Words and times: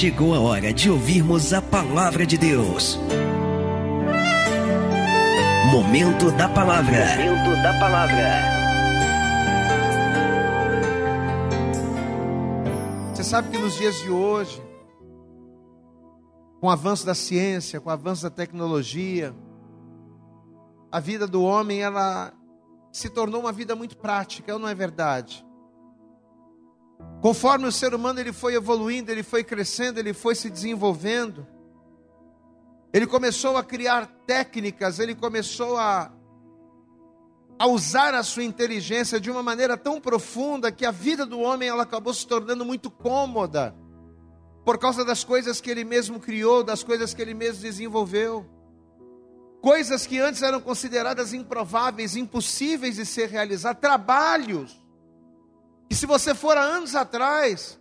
chegou 0.00 0.34
a 0.34 0.40
hora 0.40 0.72
de 0.72 0.90
ouvirmos 0.90 1.52
a 1.52 1.60
palavra 1.60 2.24
de 2.24 2.38
Deus. 2.38 2.98
Momento 5.70 6.30
da 6.38 6.48
palavra. 6.48 7.04
Momento 7.18 7.62
da 7.62 7.78
palavra. 7.78 8.40
Você 13.12 13.22
sabe 13.22 13.50
que 13.50 13.58
nos 13.58 13.76
dias 13.76 13.94
de 13.96 14.08
hoje, 14.08 14.62
com 16.62 16.68
o 16.68 16.70
avanço 16.70 17.04
da 17.04 17.14
ciência, 17.14 17.78
com 17.78 17.90
o 17.90 17.92
avanço 17.92 18.22
da 18.22 18.30
tecnologia, 18.30 19.36
a 20.90 20.98
vida 20.98 21.26
do 21.26 21.42
homem 21.42 21.82
ela 21.82 22.32
se 22.90 23.10
tornou 23.10 23.42
uma 23.42 23.52
vida 23.52 23.76
muito 23.76 23.98
prática, 23.98 24.58
não 24.58 24.66
é 24.66 24.74
verdade? 24.74 25.44
Conforme 27.20 27.66
o 27.66 27.72
ser 27.72 27.94
humano 27.94 28.18
ele 28.18 28.32
foi 28.32 28.54
evoluindo, 28.54 29.10
ele 29.10 29.22
foi 29.22 29.44
crescendo, 29.44 29.98
ele 29.98 30.14
foi 30.14 30.34
se 30.34 30.48
desenvolvendo, 30.48 31.46
ele 32.92 33.06
começou 33.06 33.56
a 33.58 33.62
criar 33.62 34.06
técnicas, 34.26 34.98
ele 34.98 35.14
começou 35.14 35.76
a, 35.76 36.10
a 37.58 37.66
usar 37.66 38.14
a 38.14 38.22
sua 38.22 38.42
inteligência 38.42 39.20
de 39.20 39.30
uma 39.30 39.42
maneira 39.42 39.76
tão 39.76 40.00
profunda 40.00 40.72
que 40.72 40.86
a 40.86 40.90
vida 40.90 41.26
do 41.26 41.38
homem 41.40 41.68
ela 41.68 41.82
acabou 41.82 42.14
se 42.14 42.26
tornando 42.26 42.64
muito 42.64 42.90
cômoda 42.90 43.76
por 44.64 44.78
causa 44.78 45.04
das 45.04 45.22
coisas 45.22 45.60
que 45.60 45.70
ele 45.70 45.84
mesmo 45.84 46.18
criou, 46.18 46.64
das 46.64 46.82
coisas 46.82 47.12
que 47.12 47.20
ele 47.20 47.34
mesmo 47.34 47.62
desenvolveu. 47.62 48.48
Coisas 49.60 50.06
que 50.06 50.18
antes 50.18 50.40
eram 50.40 50.60
consideradas 50.60 51.34
improváveis, 51.34 52.16
impossíveis 52.16 52.96
de 52.96 53.04
ser 53.04 53.28
realizadas, 53.28 53.78
trabalhos 53.78 54.79
que 55.90 55.96
se 55.96 56.06
você 56.06 56.36
for 56.36 56.56
há 56.56 56.62
anos 56.62 56.94
atrás, 56.94 57.76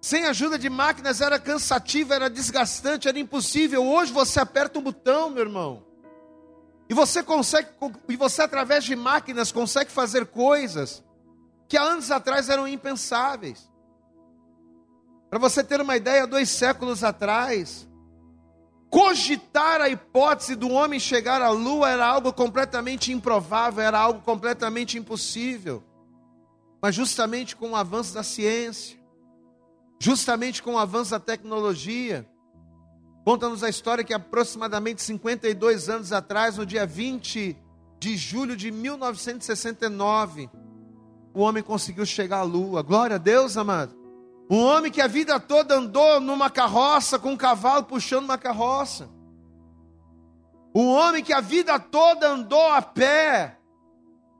sem 0.00 0.24
ajuda 0.24 0.58
de 0.58 0.70
máquinas 0.70 1.20
era 1.20 1.38
cansativo, 1.38 2.14
era 2.14 2.30
desgastante, 2.30 3.06
era 3.06 3.18
impossível. 3.18 3.86
Hoje 3.86 4.10
você 4.10 4.40
aperta 4.40 4.78
um 4.78 4.82
botão, 4.82 5.28
meu 5.28 5.42
irmão. 5.42 5.84
E 6.88 6.94
você 6.94 7.22
consegue, 7.22 7.68
e 8.08 8.16
você 8.16 8.40
através 8.40 8.82
de 8.84 8.96
máquinas 8.96 9.52
consegue 9.52 9.90
fazer 9.90 10.24
coisas 10.24 11.04
que 11.68 11.76
há 11.76 11.82
anos 11.82 12.10
atrás 12.10 12.48
eram 12.48 12.66
impensáveis. 12.66 13.70
Para 15.28 15.38
você 15.38 15.62
ter 15.62 15.82
uma 15.82 15.98
ideia, 15.98 16.26
dois 16.26 16.48
séculos 16.48 17.04
atrás, 17.04 17.86
cogitar 18.88 19.82
a 19.82 19.90
hipótese 19.90 20.54
do 20.54 20.70
homem 20.70 20.98
chegar 20.98 21.42
à 21.42 21.50
lua 21.50 21.90
era 21.90 22.06
algo 22.06 22.32
completamente 22.32 23.12
improvável, 23.12 23.84
era 23.84 23.98
algo 23.98 24.22
completamente 24.22 24.96
impossível. 24.96 25.84
Mas 26.84 26.94
justamente 26.94 27.56
com 27.56 27.70
o 27.70 27.76
avanço 27.76 28.12
da 28.12 28.22
ciência, 28.22 28.98
justamente 29.98 30.62
com 30.62 30.74
o 30.74 30.78
avanço 30.78 31.12
da 31.12 31.18
tecnologia, 31.18 32.28
conta-nos 33.24 33.64
a 33.64 33.70
história 33.70 34.04
que 34.04 34.12
aproximadamente 34.12 35.00
52 35.00 35.88
anos 35.88 36.12
atrás, 36.12 36.58
no 36.58 36.66
dia 36.66 36.84
20 36.84 37.56
de 37.98 38.16
julho 38.18 38.54
de 38.54 38.70
1969, 38.70 40.50
o 41.32 41.40
homem 41.40 41.62
conseguiu 41.62 42.04
chegar 42.04 42.40
à 42.40 42.42
lua. 42.42 42.82
Glória 42.82 43.16
a 43.16 43.18
Deus, 43.18 43.56
amado. 43.56 43.96
Um 44.50 44.62
homem 44.62 44.92
que 44.92 45.00
a 45.00 45.06
vida 45.06 45.40
toda 45.40 45.76
andou 45.76 46.20
numa 46.20 46.50
carroça, 46.50 47.18
com 47.18 47.30
um 47.30 47.36
cavalo 47.38 47.84
puxando 47.84 48.24
uma 48.24 48.36
carroça. 48.36 49.08
Um 50.74 50.88
homem 50.88 51.24
que 51.24 51.32
a 51.32 51.40
vida 51.40 51.80
toda 51.80 52.28
andou 52.28 52.68
a 52.72 52.82
pé, 52.82 53.58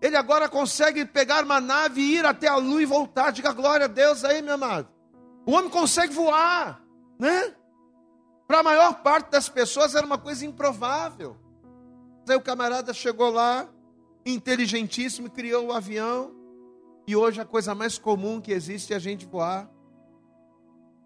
ele 0.04 0.18
agora 0.18 0.50
consegue 0.50 1.06
pegar 1.06 1.42
uma 1.42 1.62
nave 1.62 1.98
e 1.98 2.16
ir 2.16 2.26
até 2.26 2.46
a 2.46 2.56
lua 2.56 2.82
e 2.82 2.84
voltar. 2.84 3.30
Diga 3.30 3.54
glória 3.54 3.86
a 3.86 3.88
Deus 3.88 4.22
aí, 4.22 4.42
meu 4.42 4.52
amado. 4.52 4.86
O 5.46 5.52
homem 5.52 5.70
consegue 5.70 6.12
voar, 6.12 6.84
né? 7.18 7.54
Para 8.46 8.58
a 8.58 8.62
maior 8.62 9.02
parte 9.02 9.30
das 9.30 9.48
pessoas 9.48 9.94
era 9.94 10.04
uma 10.04 10.18
coisa 10.18 10.44
improvável. 10.44 11.38
Aí 12.28 12.36
o 12.36 12.40
camarada 12.42 12.92
chegou 12.92 13.30
lá, 13.30 13.66
inteligentíssimo, 14.26 15.30
criou 15.30 15.68
o 15.68 15.72
avião. 15.72 16.34
E 17.06 17.16
hoje 17.16 17.40
a 17.40 17.46
coisa 17.46 17.74
mais 17.74 17.96
comum 17.96 18.42
que 18.42 18.52
existe 18.52 18.92
é 18.92 18.96
a 18.96 18.98
gente 18.98 19.24
voar. 19.24 19.70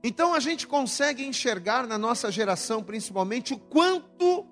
Então 0.03 0.35
a 0.35 0.41
gente 0.41 0.67
consegue 0.67 1.25
enxergar 1.25 1.87
na 1.87 1.97
nossa 1.97 2.33
geração, 2.33 2.83
principalmente, 2.83 3.55
o 3.55 3.59
quanto 3.61 4.45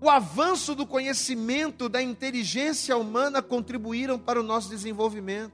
o 0.00 0.08
avanço 0.08 0.74
do 0.74 0.86
conhecimento, 0.86 1.88
da 1.88 2.00
inteligência 2.00 2.96
humana 2.96 3.42
contribuíram 3.42 4.18
para 4.18 4.38
o 4.38 4.42
nosso 4.42 4.68
desenvolvimento. 4.68 5.52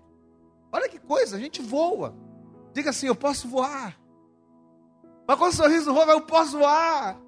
Olha 0.71 0.89
que 0.89 0.99
coisa, 0.99 1.37
a 1.37 1.41
gente 1.41 1.63
voa. 1.63 2.15
Diga 2.73 2.91
assim: 2.91 3.07
eu 3.07 3.15
posso 3.15 3.49
voar. 3.49 3.99
Mas 5.27 5.39
com 5.39 5.47
um 5.47 5.53
sorriso 5.53 5.87
no 5.87 5.95
rosto, 5.95 6.11
eu 6.11 6.21
posso 6.21 6.59
voar. 6.59 7.19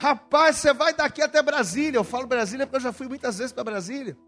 Rapaz, 0.00 0.56
você 0.56 0.72
vai 0.72 0.94
daqui 0.94 1.22
até 1.22 1.42
Brasília. 1.42 1.98
Eu 1.98 2.04
falo 2.04 2.26
Brasília 2.26 2.66
porque 2.66 2.78
eu 2.78 2.80
já 2.80 2.92
fui 2.92 3.06
muitas 3.06 3.38
vezes 3.38 3.52
para 3.52 3.62
Brasília. 3.62 4.18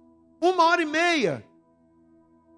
Uma 0.40 0.64
hora 0.66 0.82
e 0.82 0.86
meia. 0.86 1.44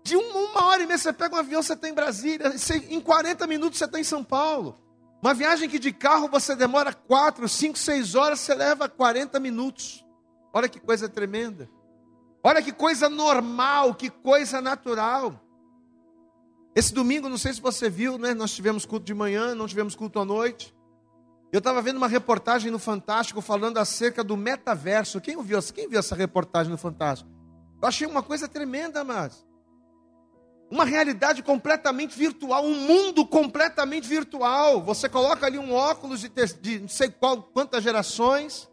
De 0.03 0.17
uma, 0.17 0.39
uma, 0.39 0.67
hora 0.67 0.83
e 0.83 0.87
meia 0.87 0.99
você 0.99 1.13
pega 1.13 1.35
um 1.35 1.39
avião, 1.39 1.63
você 1.63 1.73
está 1.73 1.89
em 1.89 1.95
Brasília. 1.95 2.53
em 2.91 3.01
40 3.01 3.47
minutos 3.47 3.79
você 3.79 3.87
está 3.87 3.99
em 3.99 4.05
São 4.05 4.23
Paulo. 4.23 4.84
Uma 5.25 5.33
viagem 5.33 5.71
que 5.71 5.79
de 5.79 5.91
carro 5.91 6.29
você 6.29 6.55
demora 6.55 6.93
4, 6.93 7.49
5, 7.49 7.79
6 7.79 8.15
horas, 8.15 8.41
você 8.41 8.55
leva 8.55 8.91
40 8.91 9.41
minutos. 9.41 10.05
Olha 10.53 10.69
que 10.69 10.79
coisa 10.79 11.09
tremenda. 11.09 11.67
Olha 12.43 12.61
que 12.61 12.71
coisa 12.71 13.09
normal, 13.09 13.95
que 13.95 14.11
coisa 14.11 14.61
natural. 14.61 15.41
Esse 16.77 16.93
domingo, 16.93 17.27
não 17.27 17.39
sei 17.39 17.55
se 17.55 17.61
você 17.63 17.89
viu, 17.89 18.19
né? 18.19 18.35
Nós 18.35 18.53
tivemos 18.53 18.85
culto 18.85 19.07
de 19.07 19.15
manhã, 19.15 19.55
não 19.55 19.67
tivemos 19.67 19.97
culto 19.97 20.21
à 20.21 20.27
noite. 20.27 20.77
Eu 21.51 21.59
estava 21.59 21.81
vendo 21.81 21.97
uma 21.97 22.07
reportagem 22.07 22.71
no 22.71 22.79
Fantástico 22.79 23.41
falando 23.41 23.79
acerca 23.79 24.23
do 24.23 24.37
metaverso. 24.37 25.23
Quem 25.23 25.43
viu, 25.43 25.59
quem 25.73 25.89
viu 25.89 26.01
essa 26.01 26.15
reportagem 26.15 26.71
no 26.71 26.77
Fantástico? 26.77 27.31
Eu 27.81 27.89
achei 27.89 28.07
uma 28.07 28.23
coisa 28.23 28.47
tremenda, 28.47 29.03
mas 29.03 29.43
uma 30.71 30.85
realidade 30.85 31.43
completamente 31.43 32.17
virtual, 32.19 32.65
um 32.65 32.75
mundo 32.75 33.27
completamente 33.27 34.09
virtual. 34.09 34.83
Você 34.83 35.09
coloca 35.09 35.47
ali 35.47 35.59
um 35.59 35.73
óculos 35.73 36.21
de, 36.21 36.31
de 36.61 36.81
não 36.81 36.89
sei 36.89 37.11
qual, 37.11 37.43
quantas 37.43 37.83
gerações, 37.83 38.69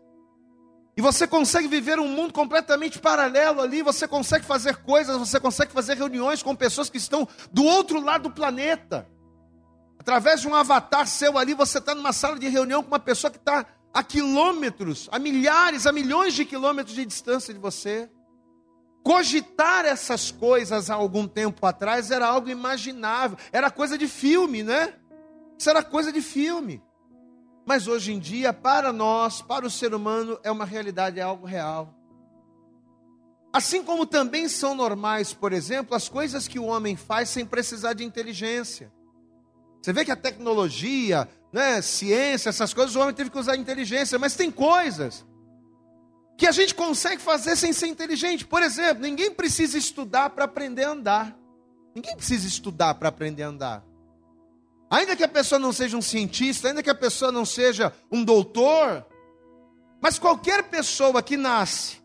e 0.96 1.02
você 1.02 1.25
consegue 1.25 1.68
viver 1.68 2.00
um 2.00 2.07
mundo 2.07 2.34
completamente 2.34 3.00
paralelo 3.00 3.62
ali. 3.62 3.81
Você 3.81 4.07
consegue 4.07 4.46
fazer 4.46 4.78
coisas, 4.78 5.18
você 5.18 5.40
consegue 5.40 5.72
fazer 5.72 5.96
reuniões 5.96 6.44
com 6.44 6.56
pessoas 6.56 6.90
que 6.90 6.97
estão 6.97 7.28
do 7.52 7.63
outro 7.63 8.02
lado 8.02 8.23
do 8.23 8.31
planeta. 8.31 9.08
Através 9.97 10.41
de 10.41 10.47
um 10.47 10.56
avatar 10.56 11.08
seu 11.08 11.38
ali, 11.38 11.53
você 11.53 11.78
está 11.78 11.96
numa 11.96 12.12
sala 12.12 12.38
de 12.38 12.47
reunião 12.50 12.81
com 12.81 12.90
uma 12.90 13.00
pessoa 13.00 13.31
que 13.31 13.38
está 13.38 13.66
a 13.94 14.03
quilômetros, 14.03 15.08
a 15.12 15.19
milhares, 15.19 15.85
a 15.85 15.91
milhões 15.91 16.34
de 16.34 16.44
quilômetros 16.46 16.96
de 16.96 17.06
distância 17.06 17.53
de 17.53 17.59
você. 17.59 18.09
Cogitar 19.03 19.85
essas 19.85 20.29
coisas 20.29 20.89
há 20.89 20.94
algum 20.94 21.28
tempo 21.28 21.66
atrás 21.66 22.12
era 22.12 22.28
algo 22.28 22.50
imaginável, 22.50 23.38
era 23.51 23.72
coisa 23.72 23.97
de 23.97 24.07
filme, 24.07 24.62
né? 24.62 24.94
Isso 25.57 25.69
era 25.69 25.84
coisa 25.84 26.12
de 26.12 26.22
filme. 26.22 26.84
Mas 27.66 27.88
hoje 27.88 28.13
em 28.13 28.19
dia, 28.19 28.53
para 28.53 28.94
nós, 28.94 29.41
para 29.41 29.66
o 29.66 29.69
ser 29.69 29.94
humano, 29.94 30.40
é 30.44 30.51
uma 30.51 30.66
realidade, 30.66 31.19
é 31.19 31.23
algo 31.23 31.45
real. 31.45 31.95
Assim 33.53 33.84
como 33.84 34.06
também 34.06 34.47
são 34.47 34.75
normais, 34.75 35.34
por 35.34 35.51
exemplo, 35.51 35.95
as 35.95 36.07
coisas 36.07 36.47
que 36.47 36.59
o 36.59 36.66
homem 36.66 36.95
faz 36.95 37.29
sem 37.29 37.45
precisar 37.45 37.94
de 37.94 38.03
inteligência. 38.03 38.91
Você 39.81 39.91
vê 39.91 40.06
que 40.06 40.11
a 40.11 40.16
tecnologia, 40.16 41.28
né, 41.51 41.81
ciência, 41.81 42.50
essas 42.50 42.73
coisas, 42.73 42.95
o 42.95 43.00
homem 43.00 43.16
teve 43.16 43.29
que 43.29 43.38
usar 43.38 43.56
inteligência, 43.56 44.17
mas 44.19 44.35
tem 44.35 44.51
coisas 44.51 45.25
que 46.41 46.47
a 46.47 46.52
gente 46.52 46.74
consegue 46.74 47.22
fazer 47.22 47.56
sem 47.56 47.72
ser 47.72 47.85
inteligente. 47.85 48.47
Por 48.47 48.63
exemplo, 48.63 49.03
ninguém 49.03 49.29
precisa 49.29 49.78
estudar 49.78 50.31
para 50.31 50.46
aprender 50.46 50.85
a 50.85 50.90
andar. 50.90 51.38
Ninguém 51.94 52.16
precisa 52.16 52.47
estudar 52.47 52.96
para 52.96 53.09
aprender 53.09 53.44
a 53.44 53.50
andar. 53.50 53.85
Ainda 54.90 55.16
que 55.16 55.23
a 55.23 55.28
pessoa 55.28 55.59
não 55.59 55.72
seja 55.72 55.96
um 55.96 56.02
cientista, 56.02 56.70
ainda 56.70 56.82
que 56.82 56.90
a 56.90 56.96
pessoa 56.96 57.32
não 57.32 57.46
seja 57.46 57.93
um 58.11 58.23
doutor, 58.23 59.05
mas 60.02 60.17
qualquer 60.17 60.64
pessoa 60.64 61.22
que 61.22 61.38
nasce 61.38 62.02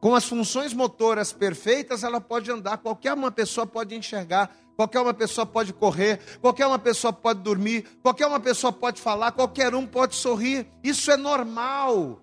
com 0.00 0.14
as 0.14 0.24
funções 0.24 0.72
motoras 0.72 1.32
perfeitas, 1.32 2.04
ela 2.04 2.20
pode 2.20 2.48
andar, 2.48 2.78
qualquer 2.78 3.14
uma 3.14 3.32
pessoa 3.32 3.66
pode 3.66 3.96
enxergar, 3.96 4.56
qualquer 4.76 5.00
uma 5.00 5.12
pessoa 5.12 5.44
pode 5.44 5.72
correr, 5.72 6.20
qualquer 6.40 6.68
uma 6.68 6.78
pessoa 6.78 7.12
pode 7.12 7.40
dormir, 7.40 7.84
qualquer 8.00 8.28
uma 8.28 8.38
pessoa 8.38 8.72
pode 8.72 9.00
falar, 9.00 9.32
qualquer 9.32 9.74
um 9.74 9.84
pode 9.84 10.14
sorrir. 10.14 10.68
Isso 10.84 11.10
é 11.10 11.16
normal. 11.16 12.22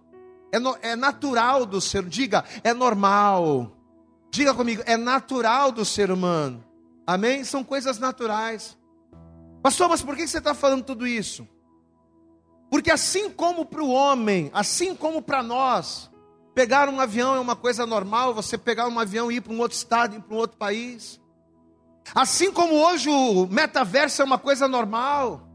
É, 0.53 0.59
no, 0.59 0.77
é 0.83 0.95
natural 0.95 1.65
do 1.65 1.81
ser, 1.81 2.03
diga, 2.03 2.45
é 2.63 2.75
normal. 2.75 3.75
Diga 4.29 4.53
comigo, 4.53 4.83
é 4.85 4.95
natural 4.95 5.71
do 5.71 5.83
ser 5.83 6.11
humano. 6.11 6.63
Amém? 7.07 7.43
São 7.43 7.63
coisas 7.63 7.97
naturais. 7.97 8.77
Pastor, 9.63 9.89
mas 9.89 10.03
por 10.03 10.15
que 10.15 10.27
você 10.27 10.37
está 10.37 10.53
falando 10.53 10.83
tudo 10.83 11.07
isso? 11.07 11.47
Porque 12.69 12.91
assim 12.91 13.31
como 13.31 13.65
para 13.65 13.81
o 13.81 13.89
homem, 13.89 14.51
assim 14.53 14.93
como 14.93 15.23
para 15.23 15.41
nós, 15.41 16.11
pegar 16.53 16.87
um 16.87 17.01
avião 17.01 17.33
é 17.33 17.39
uma 17.39 17.55
coisa 17.55 17.87
normal, 17.87 18.35
você 18.35 18.55
pegar 18.55 18.87
um 18.87 18.99
avião 18.99 19.31
e 19.31 19.37
ir 19.37 19.41
para 19.41 19.53
um 19.53 19.59
outro 19.59 19.75
estado, 19.75 20.15
ir 20.17 20.21
para 20.21 20.35
um 20.35 20.39
outro 20.39 20.55
país. 20.55 21.19
Assim 22.13 22.51
como 22.51 22.75
hoje 22.75 23.09
o 23.09 23.47
metaverso 23.47 24.21
é 24.21 24.25
uma 24.25 24.37
coisa 24.37 24.67
normal. 24.67 25.49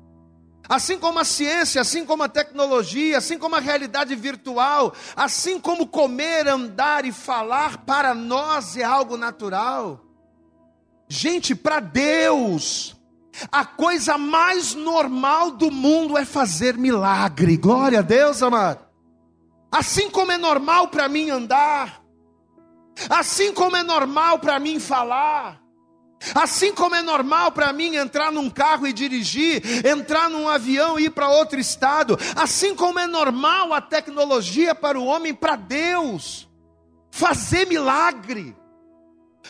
Assim 0.69 0.99
como 0.99 1.19
a 1.19 1.25
ciência, 1.25 1.81
assim 1.81 2.05
como 2.05 2.23
a 2.23 2.29
tecnologia, 2.29 3.17
assim 3.17 3.38
como 3.38 3.56
a 3.56 3.61
realidade 3.61 4.15
virtual, 4.15 4.94
assim 5.17 5.59
como 5.59 5.87
comer, 5.87 6.47
andar 6.47 7.06
e 7.06 7.12
falar, 7.12 7.79
para 7.79 8.15
nós 8.15 8.76
é 8.76 8.85
algo 8.85 9.17
natural. 9.17 10.05
Gente, 11.09 11.55
para 11.55 11.81
Deus, 11.81 12.94
a 13.50 13.65
coisa 13.65 14.19
mais 14.19 14.75
normal 14.75 15.53
do 15.53 15.70
mundo 15.70 16.19
é 16.19 16.25
fazer 16.26 16.76
milagre. 16.76 17.56
Glória 17.56 18.00
a 18.00 18.03
Deus, 18.03 18.43
amado. 18.43 18.87
Assim 19.73 20.11
como 20.11 20.32
é 20.32 20.38
normal 20.38 20.88
para 20.88 21.09
mim 21.09 21.31
andar, 21.31 22.03
assim 23.09 23.53
como 23.53 23.76
é 23.76 23.82
normal 23.82 24.38
para 24.38 24.59
mim 24.59 24.81
falar, 24.81 25.62
Assim 26.35 26.73
como 26.75 26.94
é 26.94 27.03
normal 27.03 27.53
para 27.53 27.73
mim 27.73 27.94
entrar 27.97 28.32
num 28.32 28.50
carro 28.50 28.87
e 28.87 28.93
dirigir, 28.93 29.62
entrar 29.87 30.29
num 30.29 30.49
avião 30.49 30.99
e 30.99 31.05
ir 31.05 31.11
para 31.11 31.29
outro 31.29 31.59
estado, 31.59 32.19
assim 32.37 32.75
como 32.75 32.99
é 32.99 33.06
normal 33.06 33.73
a 33.73 33.81
tecnologia 33.81 34.75
para 34.75 34.99
o 34.99 35.05
homem, 35.05 35.32
para 35.32 35.56
Deus, 35.56 36.49
fazer 37.11 37.67
milagre, 37.67 38.55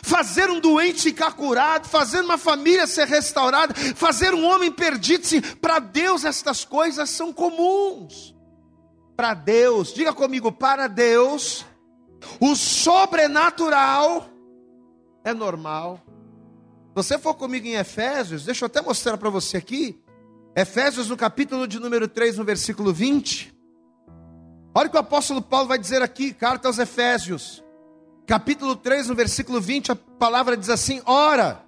fazer 0.02 0.50
um 0.50 0.60
doente 0.60 1.02
ficar 1.02 1.32
curado, 1.32 1.88
fazer 1.88 2.20
uma 2.20 2.38
família 2.38 2.86
ser 2.86 3.06
restaurada, 3.06 3.74
fazer 3.94 4.34
um 4.34 4.44
homem 4.44 4.70
perdido, 4.70 5.42
para 5.56 5.78
Deus 5.78 6.24
estas 6.24 6.64
coisas 6.64 7.10
são 7.10 7.32
comuns. 7.32 8.34
Para 9.16 9.34
Deus, 9.34 9.92
diga 9.92 10.12
comigo, 10.12 10.52
para 10.52 10.86
Deus, 10.86 11.66
o 12.38 12.54
sobrenatural 12.54 14.28
é 15.24 15.34
normal 15.34 16.00
você 17.02 17.16
for 17.16 17.34
comigo 17.34 17.64
em 17.64 17.74
Efésios, 17.74 18.44
deixa 18.44 18.64
eu 18.64 18.66
até 18.66 18.80
mostrar 18.82 19.16
para 19.16 19.30
você 19.30 19.56
aqui. 19.56 19.96
Efésios 20.56 21.08
no 21.08 21.16
capítulo 21.16 21.68
de 21.68 21.78
número 21.78 22.08
3, 22.08 22.38
no 22.38 22.44
versículo 22.44 22.92
20. 22.92 23.54
Olha 24.74 24.88
o 24.88 24.90
que 24.90 24.96
o 24.96 25.00
apóstolo 25.00 25.40
Paulo 25.40 25.68
vai 25.68 25.78
dizer 25.78 26.02
aqui, 26.02 26.32
carta 26.32 26.66
aos 26.66 26.76
Efésios, 26.76 27.62
capítulo 28.26 28.74
3, 28.74 29.06
no 29.06 29.14
versículo 29.14 29.60
20, 29.60 29.92
a 29.92 29.96
palavra 29.96 30.56
diz 30.56 30.68
assim: 30.70 31.00
Ora, 31.06 31.64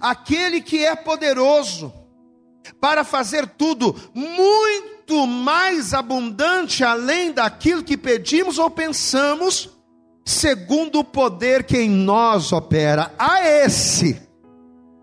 aquele 0.00 0.60
que 0.60 0.84
é 0.84 0.96
poderoso 0.96 1.92
para 2.80 3.04
fazer 3.04 3.46
tudo 3.46 3.94
muito 4.12 5.28
mais 5.28 5.94
abundante 5.94 6.82
além 6.82 7.30
daquilo 7.30 7.84
que 7.84 7.96
pedimos 7.96 8.58
ou 8.58 8.68
pensamos, 8.68 9.70
segundo 10.24 10.98
o 10.98 11.04
poder 11.04 11.62
que 11.62 11.78
em 11.78 11.88
nós 11.88 12.50
opera. 12.50 13.14
A 13.16 13.46
esse 13.46 14.23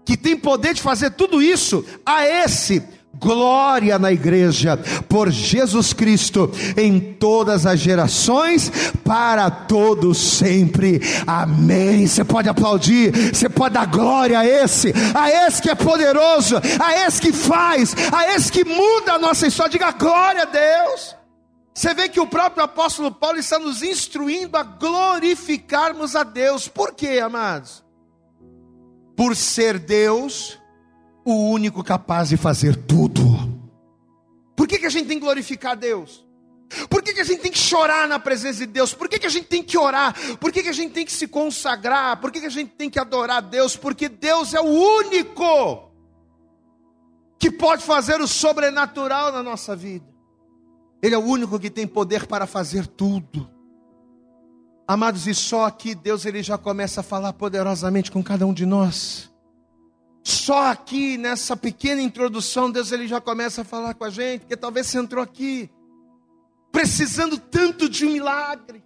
que 0.05 0.17
tem 0.17 0.35
poder 0.35 0.73
de 0.73 0.81
fazer 0.81 1.11
tudo 1.11 1.41
isso, 1.41 1.85
a 2.05 2.25
esse 2.25 2.83
glória 3.21 3.99
na 3.99 4.11
igreja 4.11 4.77
por 5.07 5.29
Jesus 5.29 5.93
Cristo 5.93 6.49
em 6.75 6.99
todas 6.99 7.65
as 7.67 7.79
gerações, 7.79 8.71
para 9.03 9.49
todos 9.51 10.17
sempre. 10.17 10.99
Amém. 11.27 12.07
Você 12.07 12.23
pode 12.23 12.49
aplaudir, 12.49 13.11
você 13.33 13.47
pode 13.47 13.75
dar 13.75 13.85
glória 13.85 14.39
a 14.39 14.45
esse, 14.45 14.93
a 15.13 15.29
esse 15.45 15.61
que 15.61 15.69
é 15.69 15.75
poderoso, 15.75 16.55
a 16.79 17.05
esse 17.05 17.21
que 17.21 17.31
faz, 17.31 17.95
a 18.11 18.33
esse 18.33 18.51
que 18.51 18.63
muda 18.65 19.13
a 19.13 19.19
nossa 19.19 19.45
história. 19.45 19.71
Diga 19.71 19.91
glória 19.91 20.43
a 20.43 20.45
Deus. 20.45 21.15
Você 21.73 21.93
vê 21.93 22.09
que 22.09 22.19
o 22.19 22.27
próprio 22.27 22.63
apóstolo 22.63 23.11
Paulo 23.11 23.37
está 23.37 23.57
nos 23.57 23.81
instruindo 23.81 24.57
a 24.57 24.63
glorificarmos 24.63 26.15
a 26.15 26.23
Deus. 26.23 26.67
Por 26.67 26.93
quê, 26.93 27.19
amados? 27.23 27.80
Por 29.21 29.35
ser 29.35 29.77
Deus 29.77 30.59
o 31.23 31.51
único 31.51 31.83
capaz 31.83 32.29
de 32.29 32.37
fazer 32.37 32.75
tudo. 32.75 33.21
Por 34.55 34.67
que, 34.67 34.79
que 34.79 34.87
a 34.87 34.89
gente 34.89 35.07
tem 35.07 35.19
que 35.19 35.23
glorificar 35.23 35.77
Deus? 35.77 36.25
Por 36.89 37.03
que, 37.03 37.13
que 37.13 37.21
a 37.21 37.23
gente 37.23 37.39
tem 37.39 37.51
que 37.51 37.57
chorar 37.59 38.07
na 38.07 38.17
presença 38.17 38.61
de 38.61 38.65
Deus? 38.65 38.95
Por 38.95 39.07
que, 39.07 39.19
que 39.19 39.27
a 39.27 39.29
gente 39.29 39.45
tem 39.45 39.61
que 39.61 39.77
orar? 39.77 40.15
Por 40.39 40.51
que, 40.51 40.63
que 40.63 40.69
a 40.69 40.73
gente 40.73 40.93
tem 40.93 41.05
que 41.05 41.11
se 41.11 41.27
consagrar? 41.27 42.19
Por 42.19 42.31
que, 42.31 42.39
que 42.39 42.47
a 42.47 42.49
gente 42.49 42.71
tem 42.71 42.89
que 42.89 42.97
adorar 42.97 43.43
Deus? 43.43 43.75
Porque 43.75 44.09
Deus 44.09 44.55
é 44.55 44.59
o 44.59 44.65
único 44.65 45.91
que 47.37 47.51
pode 47.51 47.83
fazer 47.83 48.19
o 48.21 48.27
sobrenatural 48.27 49.31
na 49.31 49.43
nossa 49.43 49.75
vida. 49.75 50.11
Ele 50.99 51.13
é 51.13 51.17
o 51.19 51.23
único 51.23 51.59
que 51.59 51.69
tem 51.69 51.85
poder 51.85 52.25
para 52.25 52.47
fazer 52.47 52.87
tudo. 52.87 53.47
Amados, 54.91 55.25
e 55.25 55.33
só 55.33 55.67
aqui 55.67 55.95
Deus 55.95 56.25
ele 56.25 56.43
já 56.43 56.57
começa 56.57 56.99
a 56.99 57.03
falar 57.03 57.31
poderosamente 57.31 58.11
com 58.11 58.21
cada 58.21 58.45
um 58.45 58.53
de 58.53 58.65
nós. 58.65 59.31
Só 60.21 60.69
aqui 60.69 61.17
nessa 61.17 61.55
pequena 61.55 62.01
introdução 62.01 62.69
Deus 62.69 62.91
ele 62.91 63.07
já 63.07 63.21
começa 63.21 63.61
a 63.61 63.63
falar 63.63 63.93
com 63.93 64.03
a 64.03 64.09
gente, 64.09 64.41
porque 64.41 64.57
talvez 64.57 64.87
você 64.87 64.97
entrou 64.97 65.23
aqui 65.23 65.69
precisando 66.73 67.37
tanto 67.37 67.87
de 67.87 68.05
um 68.05 68.11
milagre 68.11 68.83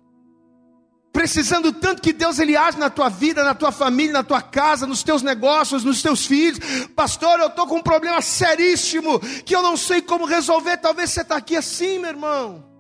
precisando 1.12 1.74
tanto 1.74 2.04
que 2.04 2.14
Deus 2.14 2.38
ele 2.38 2.56
age 2.56 2.78
na 2.78 2.92
tua 2.92 3.10
vida, 3.10 3.44
na 3.44 3.56
tua 3.56 3.72
família, 3.72 4.14
na 4.14 4.24
tua 4.24 4.44
casa, 4.44 4.86
nos 4.86 5.02
teus 5.02 5.24
negócios, 5.24 5.84
nos 5.84 6.04
teus 6.04 6.26
filhos. 6.26 6.60
Pastor, 6.94 7.40
eu 7.40 7.48
estou 7.48 7.66
com 7.66 7.78
um 7.78 7.82
problema 7.82 8.22
seríssimo 8.22 9.20
que 9.44 9.56
eu 9.56 9.64
não 9.64 9.76
sei 9.76 10.04
como 10.04 10.26
resolver. 10.26 10.78
Talvez 10.78 11.10
você 11.10 11.22
está 11.22 11.38
aqui 11.38 11.56
assim, 11.56 11.98
meu 11.98 12.10
irmão. 12.10 12.75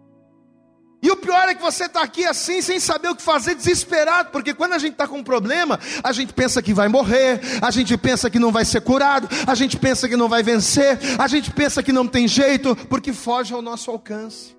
E 1.05 1.11
o 1.11 1.15
pior 1.15 1.47
é 1.47 1.53
que 1.53 1.61
você 1.61 1.85
está 1.85 2.01
aqui 2.01 2.25
assim, 2.25 2.63
sem 2.63 2.79
saber 2.79 3.09
o 3.09 3.15
que 3.15 3.21
fazer, 3.21 3.53
desesperado, 3.53 4.31
porque 4.31 4.55
quando 4.55 4.73
a 4.73 4.79
gente 4.79 4.93
está 4.93 5.07
com 5.07 5.19
um 5.19 5.23
problema, 5.23 5.79
a 6.03 6.11
gente 6.11 6.33
pensa 6.33 6.63
que 6.63 6.73
vai 6.73 6.87
morrer, 6.87 7.39
a 7.61 7.69
gente 7.69 7.95
pensa 7.95 8.27
que 8.27 8.39
não 8.39 8.51
vai 8.51 8.65
ser 8.65 8.81
curado, 8.81 9.29
a 9.45 9.53
gente 9.53 9.77
pensa 9.77 10.09
que 10.09 10.17
não 10.17 10.27
vai 10.27 10.41
vencer, 10.41 10.97
a 11.19 11.27
gente 11.27 11.51
pensa 11.51 11.83
que 11.83 11.91
não 11.91 12.07
tem 12.07 12.27
jeito, 12.27 12.75
porque 12.89 13.13
foge 13.13 13.53
ao 13.53 13.61
nosso 13.61 13.91
alcance. 13.91 14.57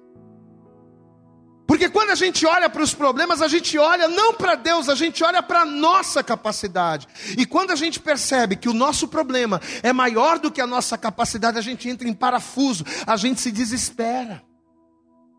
Porque 1.66 1.88
quando 1.88 2.10
a 2.10 2.14
gente 2.14 2.46
olha 2.46 2.70
para 2.70 2.82
os 2.84 2.94
problemas, 2.94 3.42
a 3.42 3.48
gente 3.48 3.76
olha 3.76 4.06
não 4.06 4.32
para 4.32 4.54
Deus, 4.54 4.88
a 4.88 4.94
gente 4.94 5.24
olha 5.24 5.42
para 5.42 5.62
a 5.62 5.66
nossa 5.66 6.22
capacidade. 6.22 7.08
E 7.36 7.44
quando 7.44 7.72
a 7.72 7.76
gente 7.76 7.98
percebe 7.98 8.54
que 8.54 8.68
o 8.68 8.72
nosso 8.72 9.08
problema 9.08 9.60
é 9.82 9.92
maior 9.92 10.38
do 10.38 10.52
que 10.52 10.60
a 10.60 10.66
nossa 10.66 10.96
capacidade, 10.96 11.58
a 11.58 11.60
gente 11.60 11.88
entra 11.88 12.08
em 12.08 12.14
parafuso, 12.14 12.84
a 13.04 13.16
gente 13.16 13.40
se 13.40 13.50
desespera. 13.50 14.44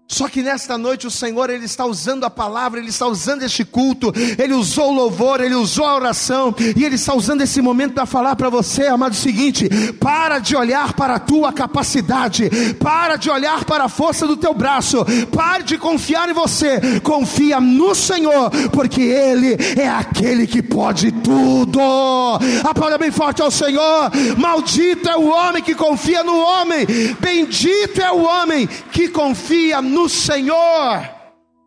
Só 0.09 0.30
que 0.30 0.42
nesta 0.42 0.77
noite 0.77 1.06
o 1.06 1.12
Senhor 1.12 1.50
ele 1.50 1.65
está 1.65 1.86
usando 1.86 2.24
a 2.24 2.30
palavra, 2.30 2.80
ele 2.80 2.89
está 2.89 3.06
usando 3.06 3.44
este 3.44 3.65
culto, 3.65 4.13
ele 4.38 4.54
usou 4.54 4.89
o 4.89 4.95
louvor, 4.95 5.42
ele 5.42 5.54
usou 5.54 5.86
a 5.86 5.95
oração 5.95 6.56
e 6.77 6.86
ele 6.86 6.95
está 6.95 7.13
usando 7.13 7.42
esse 7.42 7.62
momento 7.62 7.94
para 7.94 8.06
falar 8.06 8.36
para 8.38 8.50
você, 8.50 8.88
amado, 8.88 9.12
o 9.12 9.15
seguinte: 9.15 9.68
para 10.00 10.39
de 10.39 10.56
olhar 10.56 10.94
para 10.94 11.16
a 11.16 11.19
tua 11.19 11.52
capacidade, 11.52 12.49
para 12.80 13.18
de 13.18 13.30
olhar 13.30 13.66
para 13.66 13.83
a 13.83 13.90
força 13.90 14.26
do 14.26 14.37
teu 14.37 14.54
braço, 14.54 15.06
pare 15.30 15.64
de 15.64 15.78
confiar 15.78 16.30
em 16.30 16.33
você, 16.33 17.02
confia 17.04 17.59
no 17.59 17.94
Senhor, 17.94 18.49
porque 18.71 19.02
ele 19.02 19.57
é 19.76 19.90
aquele 19.90 20.47
que 20.47 20.61
pode 20.61 21.11
tudo. 21.11 21.81
Aplauda 22.64 22.97
bem 22.97 23.11
forte 23.11 23.42
ao 23.42 23.52
Senhor. 23.52 24.09
Maldito 24.37 25.09
é 25.09 25.18
o 25.18 25.28
homem 25.28 25.61
que 25.61 25.76
confia 25.76 26.23
no 26.23 26.37
homem, 26.37 26.85
bendito 27.19 28.02
é 28.02 28.11
o 28.11 28.23
homem 28.23 28.68
que 28.92 29.09
confia 29.09 29.81
no 29.81 29.96
no 29.97 30.07
Senhor. 30.07 31.09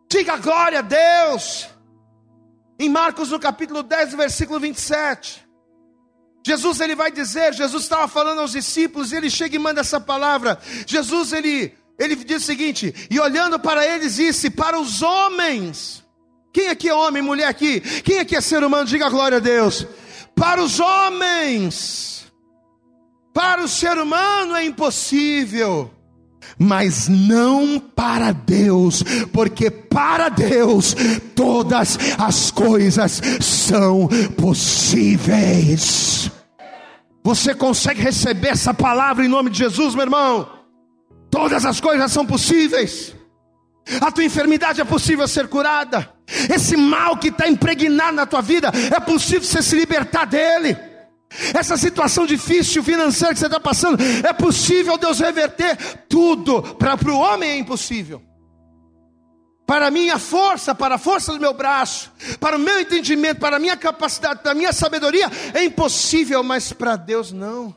Diga 0.09 0.37
glória 0.37 0.79
a 0.79 0.81
Deus. 0.81 1.67
Em 2.79 2.89
Marcos 2.89 3.29
no 3.29 3.39
capítulo 3.39 3.83
10, 3.83 4.15
versículo 4.15 4.59
27. 4.59 5.45
Jesus 6.45 6.79
ele 6.79 6.95
vai 6.95 7.11
dizer, 7.11 7.53
Jesus 7.53 7.83
estava 7.83 8.07
falando 8.07 8.39
aos 8.39 8.53
discípulos, 8.53 9.11
e 9.11 9.17
ele 9.17 9.29
chega 9.29 9.55
e 9.55 9.59
manda 9.59 9.81
essa 9.81 9.99
palavra. 9.99 10.57
Jesus 10.87 11.33
ele 11.33 11.75
ele 11.99 12.15
diz 12.15 12.41
o 12.41 12.45
seguinte: 12.45 13.07
"E 13.11 13.19
olhando 13.19 13.59
para 13.59 13.85
eles 13.85 14.15
disse: 14.15 14.49
Para 14.49 14.79
os 14.79 15.03
homens, 15.03 16.03
quem 16.51 16.69
aqui 16.69 16.89
é 16.89 16.93
homem, 16.95 17.21
mulher 17.21 17.47
aqui? 17.47 17.79
Quem 18.01 18.17
aqui 18.17 18.35
é 18.35 18.41
ser 18.41 18.63
humano? 18.63 18.85
Diga 18.85 19.07
glória 19.09 19.37
a 19.37 19.41
Deus. 19.41 19.85
Para 20.35 20.63
os 20.63 20.79
homens, 20.79 22.25
para 23.31 23.61
o 23.61 23.67
ser 23.67 23.99
humano 23.99 24.55
é 24.55 24.65
impossível, 24.65 25.93
mas 26.57 27.07
não 27.07 27.79
para 27.79 28.31
Deus, 28.31 29.03
porque 29.31 29.69
para 29.69 30.29
Deus 30.29 30.95
todas 31.35 31.97
as 32.17 32.51
coisas 32.51 33.21
são 33.39 34.07
possíveis. 34.37 36.31
Você 37.23 37.53
consegue 37.53 38.01
receber 38.01 38.49
essa 38.49 38.73
palavra 38.73 39.23
em 39.23 39.29
nome 39.29 39.49
de 39.49 39.59
Jesus, 39.59 39.93
meu 39.93 40.03
irmão? 40.03 40.49
Todas 41.29 41.65
as 41.65 41.79
coisas 41.79 42.11
são 42.11 42.25
possíveis. 42.25 43.15
A 43.99 44.11
tua 44.11 44.23
enfermidade 44.23 44.81
é 44.81 44.83
possível 44.83 45.27
ser 45.27 45.47
curada. 45.47 46.09
Esse 46.53 46.77
mal 46.77 47.17
que 47.17 47.27
está 47.27 47.47
impregnado 47.47 48.13
na 48.13 48.25
tua 48.25 48.41
vida, 48.41 48.71
é 48.95 48.99
possível 48.99 49.43
você 49.43 49.61
se 49.61 49.75
libertar 49.75 50.25
dele. 50.25 50.77
Essa 51.53 51.77
situação 51.77 52.25
difícil 52.25 52.83
financeira 52.83 53.33
que 53.33 53.39
você 53.39 53.45
está 53.45 53.59
passando, 53.59 53.97
é 54.01 54.33
possível 54.33 54.97
Deus 54.97 55.19
reverter 55.19 55.77
tudo. 56.09 56.61
Para 56.75 56.97
o 57.09 57.17
homem 57.17 57.49
é 57.49 57.57
impossível. 57.57 58.21
Para 59.65 59.87
a 59.87 59.91
minha 59.91 60.19
força, 60.19 60.75
para 60.75 60.95
a 60.95 60.97
força 60.97 61.31
do 61.31 61.39
meu 61.39 61.53
braço, 61.53 62.11
para 62.41 62.57
o 62.57 62.59
meu 62.59 62.81
entendimento, 62.81 63.39
para 63.39 63.55
a 63.55 63.59
minha 63.59 63.77
capacidade, 63.77 64.41
para 64.41 64.51
a 64.51 64.55
minha 64.55 64.73
sabedoria, 64.73 65.31
é 65.53 65.63
impossível, 65.63 66.43
mas 66.43 66.73
para 66.73 66.97
Deus 66.97 67.31
não. 67.31 67.73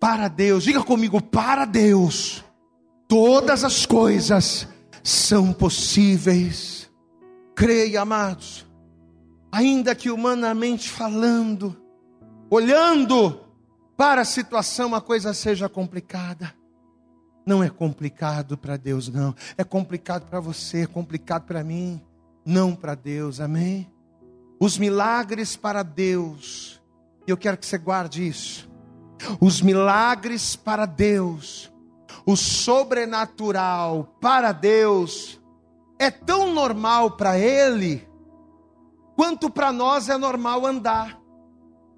Para 0.00 0.26
Deus, 0.26 0.64
diga 0.64 0.82
comigo, 0.82 1.22
para 1.22 1.64
Deus, 1.64 2.44
todas 3.06 3.62
as 3.62 3.86
coisas 3.86 4.66
são 5.04 5.52
possíveis. 5.52 6.90
Creia, 7.54 8.00
amados, 8.00 8.66
ainda 9.52 9.94
que 9.94 10.10
humanamente 10.10 10.88
falando, 10.88 11.80
olhando 12.52 13.40
para 13.96 14.20
a 14.20 14.26
situação, 14.26 14.94
a 14.94 15.00
coisa 15.00 15.32
seja 15.32 15.70
complicada. 15.70 16.54
Não 17.46 17.62
é 17.62 17.70
complicado 17.70 18.58
para 18.58 18.76
Deus, 18.76 19.08
não. 19.08 19.34
É 19.56 19.64
complicado 19.64 20.28
para 20.28 20.38
você, 20.38 20.82
é 20.82 20.86
complicado 20.86 21.46
para 21.46 21.64
mim, 21.64 21.98
não 22.44 22.74
para 22.74 22.94
Deus, 22.94 23.40
amém? 23.40 23.90
Os 24.60 24.76
milagres 24.76 25.56
para 25.56 25.82
Deus, 25.82 26.78
e 27.26 27.30
eu 27.30 27.38
quero 27.38 27.56
que 27.56 27.64
você 27.64 27.78
guarde 27.78 28.28
isso. 28.28 28.70
Os 29.40 29.62
milagres 29.62 30.54
para 30.54 30.84
Deus, 30.84 31.72
o 32.26 32.36
sobrenatural 32.36 34.14
para 34.20 34.52
Deus, 34.52 35.40
é 35.98 36.10
tão 36.10 36.52
normal 36.52 37.12
para 37.12 37.38
Ele, 37.38 38.06
quanto 39.16 39.48
para 39.48 39.72
nós 39.72 40.10
é 40.10 40.18
normal 40.18 40.66
andar. 40.66 41.21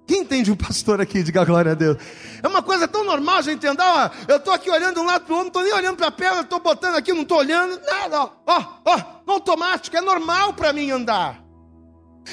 Quem 0.07 0.21
entende 0.21 0.51
o 0.51 0.55
pastor 0.55 1.01
aqui? 1.01 1.23
Diga 1.23 1.43
glória 1.43 1.71
a 1.71 1.75
Deus. 1.75 1.97
É 2.41 2.47
uma 2.47 2.61
coisa 2.61 2.87
tão 2.87 3.03
normal 3.03 3.37
a 3.37 3.41
gente 3.41 3.65
andar. 3.65 4.11
Ó, 4.11 4.31
eu 4.31 4.37
estou 4.37 4.53
aqui 4.53 4.69
olhando 4.69 4.95
de 4.95 4.99
um 4.99 5.05
lado 5.05 5.25
para 5.25 5.33
o 5.33 5.37
outro, 5.37 5.45
não 5.45 5.47
estou 5.47 5.63
nem 5.63 5.73
olhando 5.73 5.97
para 5.97 6.07
a 6.07 6.11
pedra, 6.11 6.41
estou 6.41 6.59
botando 6.59 6.95
aqui, 6.95 7.11
não 7.11 7.23
estou 7.23 7.39
olhando, 7.39 7.81
nada. 7.83 8.21
Ó, 8.21 8.29
ó, 8.45 8.63
ó, 8.85 9.01
automático, 9.25 9.97
é 9.97 10.01
normal 10.01 10.53
para 10.53 10.71
mim 10.71 10.91
andar. 10.91 11.43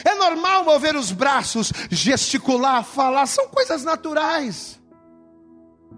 É 0.05 0.14
normal 0.14 0.64
mover 0.64 0.97
os 0.97 1.12
braços, 1.12 1.73
gesticular, 1.91 2.85
falar, 2.85 3.26
são 3.26 3.49
coisas 3.49 3.85
naturais. 3.85 4.81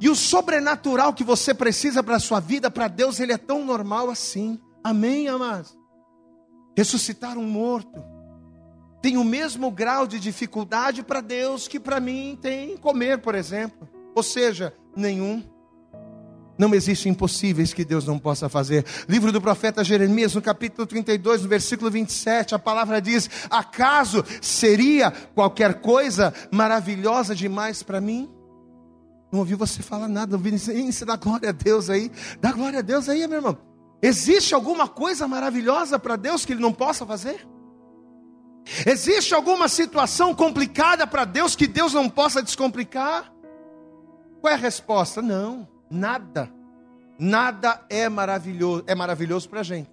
E 0.01 0.09
o 0.09 0.15
sobrenatural 0.15 1.13
que 1.13 1.25
você 1.25 1.55
precisa 1.55 2.03
para 2.03 2.17
a 2.17 2.21
sua 2.21 2.41
vida, 2.41 2.71
para 2.71 2.89
Deus, 2.89 3.19
ele 3.21 3.33
é 3.33 3.39
tão 3.39 3.65
normal 3.65 4.11
assim. 4.11 4.61
Amém, 4.83 5.29
amados? 5.29 5.77
Ressuscitar 6.77 7.39
um 7.39 7.45
morto 7.45 8.14
tem 9.05 9.19
o 9.19 9.23
mesmo 9.23 9.71
grau 9.71 10.07
de 10.07 10.19
dificuldade 10.19 11.03
para 11.03 11.21
Deus 11.21 11.69
que 11.69 11.79
para 11.79 12.01
mim 12.01 12.39
tem 12.41 12.75
comer, 12.79 13.19
por 13.19 13.35
exemplo. 13.35 13.87
Ou 14.15 14.23
seja, 14.23 14.73
nenhum. 14.97 15.45
Não 16.57 16.75
existem 16.75 17.13
impossíveis 17.13 17.75
que 17.75 17.85
Deus 17.85 18.07
não 18.07 18.19
possa 18.19 18.49
fazer. 18.49 18.83
Livro 19.07 19.31
do 19.31 19.43
profeta 19.43 19.85
Jeremias, 19.85 20.35
no 20.35 20.41
capítulo 20.41 20.87
32, 20.87 21.43
no 21.43 21.49
versículo 21.51 21.91
27, 21.91 22.55
a 22.55 22.59
palavra 22.59 22.99
diz: 22.99 23.29
Acaso 23.51 24.25
seria 24.41 25.11
qualquer 25.11 25.83
coisa 25.83 26.33
maravilhosa 26.51 27.35
demais 27.35 27.83
para 27.83 28.01
mim? 28.01 28.31
Não 29.31 29.41
ouvi 29.41 29.55
você 29.55 29.83
falar 29.83 30.09
nada, 30.09 30.35
não 30.35 30.39
ouvi 30.39 30.59
dá 31.05 31.17
glória 31.17 31.51
a 31.51 31.53
Deus 31.53 31.91
aí. 31.91 32.11
Dá 32.41 32.53
glória 32.53 32.79
a 32.79 32.83
Deus 32.83 33.07
aí, 33.11 33.27
meu 33.27 33.37
irmão. 33.37 33.59
Existe 34.01 34.55
alguma 34.55 34.89
coisa 34.89 35.29
maravilhosa 35.29 35.99
para 35.99 36.17
Deus 36.17 36.47
que 36.47 36.55
Ele 36.55 36.63
não 36.63 36.73
possa 36.73 37.05
fazer? 37.05 37.47
Existe 38.87 39.35
alguma 39.35 39.69
situação 39.69 40.35
complicada 40.35 41.07
para 41.07 41.25
Deus 41.25 41.55
que 41.55 41.67
Deus 41.67 41.93
não 41.93 42.09
possa 42.09 42.43
descomplicar? 42.43 43.33
Qual 44.41 44.51
é 44.51 44.55
a 44.55 44.59
resposta? 44.59 45.21
Não, 45.21 45.69
nada. 45.91 46.51
Nada 47.19 47.85
é 47.89 48.09
maravilhoso, 48.09 48.85
é 48.87 48.95
maravilhoso 48.95 49.49
para 49.49 49.61
a 49.61 49.63
gente. 49.63 49.91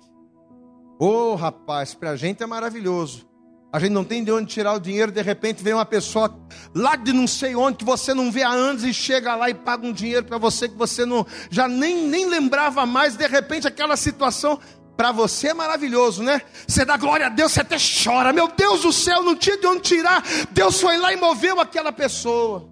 Ô 1.00 1.32
oh, 1.32 1.36
rapaz, 1.36 1.94
para 1.94 2.12
a 2.12 2.16
gente 2.16 2.42
é 2.42 2.46
maravilhoso. 2.46 3.30
A 3.74 3.80
gente 3.80 3.92
não 3.94 4.04
tem 4.04 4.22
de 4.22 4.32
onde 4.32 4.48
tirar 4.48 4.74
o 4.74 4.80
dinheiro, 4.80 5.12
de 5.12 5.22
repente 5.22 5.64
vem 5.64 5.74
uma 5.74 5.86
pessoa 5.86 6.38
lá 6.76 6.98
de 6.98 7.14
não 7.14 7.26
sei 7.26 7.56
onde 7.56 7.78
que 7.78 7.86
você 7.86 8.14
não 8.14 8.30
vê 8.30 8.44
há 8.44 8.50
anos 8.50 8.84
e 8.84 8.94
chega 8.94 9.34
lá 9.34 9.50
e 9.50 9.54
paga 9.54 9.88
um 9.88 9.94
dinheiro 9.94 10.26
para 10.26 10.38
você 10.38 10.68
que 10.68 10.76
você 10.76 11.06
não 11.06 11.26
já 11.50 11.70
nem, 11.70 12.06
nem 12.06 12.28
lembrava 12.28 12.86
mais, 12.86 13.16
de 13.16 13.26
repente 13.26 13.66
aquela 13.66 13.96
situação 13.96 14.60
para 15.02 15.12
você 15.12 15.48
é 15.48 15.54
maravilhoso, 15.56 16.22
né? 16.22 16.44
Você 16.68 16.86
dá 16.86 16.96
glória 16.96 17.26
a 17.26 17.30
Deus, 17.30 17.52
você 17.52 17.62
até 17.62 17.76
chora. 17.80 18.32
Meu 18.32 18.48
Deus 18.48 18.84
do 18.84 18.94
céu, 18.94 19.24
não 19.24 19.36
tinha 19.36 19.58
de 19.58 19.66
onde 19.66 19.82
tirar. 19.82 20.24
Deus 20.52 20.80
foi 20.80 20.96
lá 20.96 21.12
e 21.12 21.16
moveu 21.16 21.60
aquela 21.60 21.92
pessoa. 21.92 22.70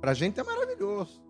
Para 0.00 0.12
a 0.12 0.14
gente 0.14 0.38
é 0.38 0.44
maravilhoso. 0.44 1.20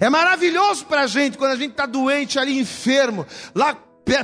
É 0.00 0.08
maravilhoso 0.08 0.86
para 0.86 1.00
a 1.00 1.06
gente 1.08 1.36
quando 1.36 1.50
a 1.50 1.56
gente 1.56 1.72
está 1.72 1.86
doente 1.86 2.38
ali, 2.38 2.56
enfermo, 2.56 3.26
lá 3.52 3.76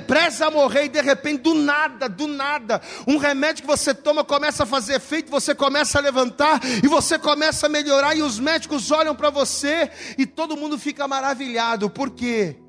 pressa 0.07 0.47
a 0.47 0.51
morrer 0.53 0.85
e 0.85 0.89
de 0.89 1.01
repente, 1.01 1.43
do 1.43 1.55
nada, 1.55 2.09
do 2.09 2.29
nada, 2.29 2.81
um 3.05 3.17
remédio 3.17 3.63
que 3.63 3.67
você 3.67 3.93
toma 3.93 4.23
começa 4.23 4.63
a 4.63 4.67
fazer 4.67 4.95
efeito, 4.95 5.33
você 5.33 5.53
começa 5.53 5.99
a 5.99 6.01
levantar 6.01 6.61
e 6.81 6.87
você 6.87 7.19
começa 7.19 7.67
a 7.67 7.69
melhorar 7.69 8.17
e 8.17 8.23
os 8.23 8.39
médicos 8.39 8.93
olham 8.93 9.17
para 9.17 9.31
você 9.31 9.91
e 10.17 10.25
todo 10.27 10.57
mundo 10.57 10.79
fica 10.79 11.09
maravilhado. 11.09 11.91
Por 11.91 12.11
quê? 12.11 12.62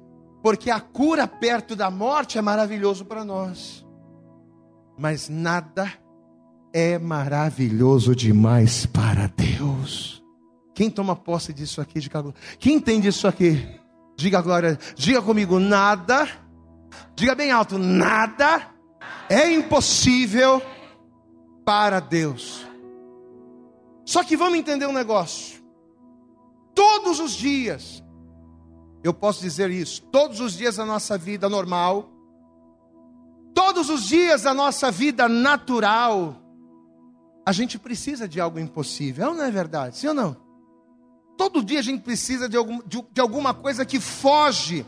Porque 0.44 0.70
a 0.70 0.82
cura 0.82 1.26
perto 1.26 1.74
da 1.74 1.90
morte 1.90 2.38
é 2.38 2.42
maravilhoso 2.42 3.06
para 3.06 3.24
nós, 3.24 3.86
mas 5.00 5.30
nada 5.30 5.90
é 6.74 7.00
maravilhoso 7.00 8.14
demais 8.14 8.86
para 8.86 9.28
Deus. 9.28 10.22
Quem 10.76 10.90
toma 10.90 11.16
posse 11.16 11.54
disso 11.54 11.80
aqui? 11.80 12.02
Diga, 12.02 12.22
quem 12.60 12.76
entende 12.76 13.08
isso 13.08 13.26
aqui? 13.26 13.66
Diga 14.18 14.38
agora, 14.38 14.78
diga 14.96 15.22
comigo, 15.22 15.60
nada, 15.60 16.28
diga 17.16 17.34
bem 17.34 17.50
alto, 17.50 17.78
nada 17.78 18.70
é 19.30 19.50
impossível 19.50 20.62
para 21.64 22.02
Deus. 22.02 22.68
Só 24.04 24.26
que 24.26 24.36
vamos 24.36 24.60
entender 24.60 24.88
um 24.88 24.94
negócio. 24.94 25.64
Todos 26.76 27.22
os 27.22 27.32
dias, 27.32 28.04
eu 29.04 29.14
posso 29.14 29.42
dizer 29.42 29.70
isso, 29.70 30.02
todos 30.04 30.40
os 30.40 30.54
dias 30.54 30.78
da 30.78 30.86
nossa 30.86 31.18
vida 31.18 31.50
normal, 31.50 32.10
todos 33.54 33.90
os 33.90 34.06
dias 34.06 34.44
da 34.44 34.54
nossa 34.54 34.90
vida 34.90 35.28
natural, 35.28 36.38
a 37.46 37.52
gente 37.52 37.78
precisa 37.78 38.28
de 38.28 38.40
algo 38.40 38.58
impossível, 38.60 39.32
é 39.32 39.34
não 39.34 39.44
é 39.44 39.52
verdade? 39.52 39.98
Sim 39.98 40.08
ou 40.08 40.14
não? 40.14 40.38
Todo 41.38 41.64
dia 41.64 41.80
a 41.80 41.84
gente 41.84 42.02
precisa 42.02 42.48
de, 42.48 42.56
algum, 42.56 42.80
de, 42.86 43.04
de 43.12 43.20
alguma 43.20 43.54
coisa 43.54 43.86
que 43.86 44.00
foge. 44.00 44.86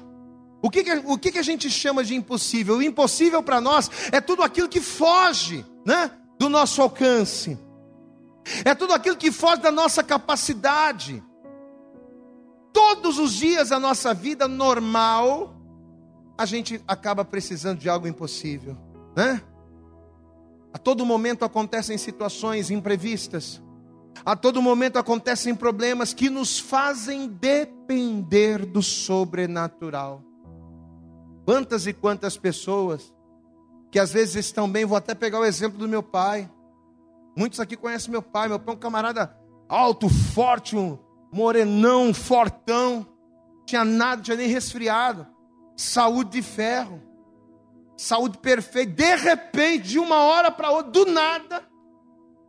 O, 0.61 0.69
que, 0.69 0.83
que, 0.83 0.93
o 1.05 1.17
que, 1.17 1.31
que 1.33 1.39
a 1.39 1.43
gente 1.43 1.69
chama 1.69 2.03
de 2.03 2.15
impossível? 2.15 2.77
O 2.77 2.81
impossível 2.81 3.43
para 3.43 3.59
nós 3.59 3.91
é 4.11 4.21
tudo 4.21 4.43
aquilo 4.43 4.69
que 4.69 4.79
foge 4.79 5.65
né, 5.85 6.09
do 6.39 6.47
nosso 6.47 6.81
alcance, 6.81 7.59
é 8.63 8.73
tudo 8.73 8.93
aquilo 8.93 9.17
que 9.17 9.31
foge 9.31 9.61
da 9.61 9.71
nossa 9.71 10.03
capacidade 10.03 11.21
todos 12.75 13.17
os 13.17 13.31
dias 13.31 13.69
da 13.69 13.79
nossa 13.79 14.13
vida 14.13 14.49
normal, 14.49 15.55
a 16.37 16.45
gente 16.45 16.83
acaba 16.85 17.23
precisando 17.23 17.79
de 17.79 17.87
algo 17.87 18.05
impossível, 18.05 18.77
né? 19.15 19.41
A 20.73 20.77
todo 20.77 21.05
momento 21.05 21.45
acontecem 21.45 21.97
situações 21.97 22.69
imprevistas. 22.69 23.61
A 24.25 24.35
todo 24.35 24.61
momento 24.61 24.99
acontecem 24.99 25.55
problemas 25.55 26.13
que 26.13 26.29
nos 26.29 26.59
fazem 26.59 27.27
depender 27.29 28.65
do 28.65 28.83
sobrenatural. 28.83 30.21
Quantas 31.45 31.87
e 31.87 31.93
quantas 31.93 32.35
pessoas 32.35 33.13
que 33.89 33.99
às 33.99 34.11
vezes 34.11 34.35
estão 34.35 34.69
bem, 34.69 34.83
vou 34.83 34.97
até 34.97 35.15
pegar 35.15 35.39
o 35.39 35.45
exemplo 35.45 35.79
do 35.79 35.87
meu 35.87 36.03
pai. 36.03 36.51
Muitos 37.37 37.61
aqui 37.61 37.77
conhecem 37.77 38.11
meu 38.11 38.21
pai. 38.21 38.49
Meu 38.49 38.59
pai 38.59 38.73
é 38.73 38.77
um 38.77 38.79
camarada 38.79 39.33
alto, 39.69 40.09
forte, 40.09 40.75
um, 40.75 40.97
morenão, 41.35 42.13
fortão, 42.13 43.05
tinha 43.65 43.83
nada, 43.83 44.21
tinha 44.21 44.37
nem 44.37 44.47
resfriado, 44.47 45.27
saúde 45.75 46.29
de 46.29 46.41
ferro, 46.41 47.03
saúde 47.97 48.37
perfeita. 48.37 48.93
De 48.93 49.15
repente, 49.17 49.89
de 49.89 49.99
uma 49.99 50.15
hora 50.19 50.49
para 50.49 50.71
outra, 50.71 50.91
do 50.93 51.05
nada, 51.05 51.61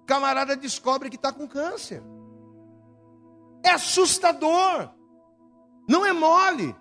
camarada 0.06 0.54
descobre 0.54 1.10
que 1.10 1.16
está 1.16 1.32
com 1.32 1.48
câncer. 1.48 2.00
É 3.64 3.70
assustador, 3.70 4.88
não 5.88 6.06
é 6.06 6.12
mole. 6.12 6.72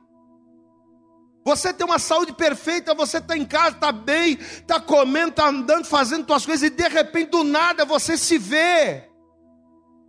Você 1.43 1.73
tem 1.73 1.87
uma 1.87 1.97
saúde 1.97 2.33
perfeita, 2.33 2.93
você 2.93 3.17
está 3.17 3.35
em 3.35 3.45
casa, 3.45 3.77
está 3.77 3.91
bem, 3.91 4.33
está 4.33 4.79
comendo, 4.79 5.29
está 5.29 5.47
andando, 5.47 5.85
fazendo 5.85 6.27
suas 6.27 6.45
coisas, 6.45 6.69
e 6.69 6.69
de 6.69 6.87
repente, 6.87 7.31
do 7.31 7.43
nada, 7.43 7.83
você 7.83 8.15
se 8.15 8.37
vê 8.37 9.09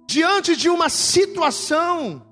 diante 0.07 0.57
de 0.57 0.69
uma 0.69 0.89
situação 0.89 2.25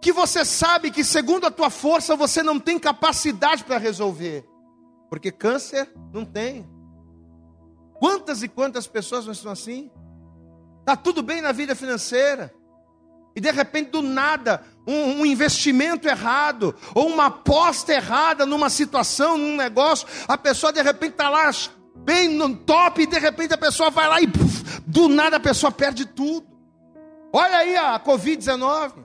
que 0.00 0.12
você 0.12 0.44
sabe 0.44 0.90
que, 0.90 1.04
segundo 1.04 1.46
a 1.46 1.50
tua 1.50 1.70
força, 1.70 2.16
você 2.16 2.42
não 2.42 2.58
tem 2.58 2.78
capacidade 2.78 3.64
para 3.64 3.78
resolver, 3.78 4.46
porque 5.10 5.30
câncer 5.30 5.90
não 6.12 6.24
tem. 6.24 6.68
Quantas 7.98 8.42
e 8.42 8.48
quantas 8.48 8.86
pessoas 8.86 9.24
não 9.24 9.32
estão 9.32 9.52
assim? 9.52 9.90
Está 10.80 10.96
tudo 10.96 11.22
bem 11.22 11.40
na 11.40 11.52
vida 11.52 11.74
financeira, 11.74 12.54
e 13.34 13.40
de 13.40 13.50
repente, 13.50 13.90
do 13.90 14.00
nada, 14.00 14.64
um, 14.86 15.20
um, 15.20 15.26
investimento 15.26 16.08
errado, 16.08 16.74
ou 16.94 17.06
uma 17.06 17.26
aposta 17.26 17.92
errada 17.92 18.46
numa 18.46 18.70
situação, 18.70 19.36
num 19.36 19.56
negócio, 19.56 20.08
a 20.26 20.38
pessoa 20.38 20.72
de 20.72 20.80
repente 20.80 21.12
está 21.12 21.28
lá 21.28 21.50
bem 21.96 22.30
no 22.30 22.56
top, 22.56 23.02
e 23.02 23.06
de 23.06 23.18
repente 23.18 23.52
a 23.52 23.58
pessoa 23.58 23.90
vai 23.90 24.08
lá 24.08 24.22
e 24.22 24.26
do 24.86 25.08
nada 25.08 25.36
a 25.36 25.40
pessoa 25.40 25.70
perde 25.70 26.06
tudo. 26.06 26.55
Olha 27.32 27.58
aí 27.58 27.76
a 27.76 27.98
Covid-19. 28.00 29.04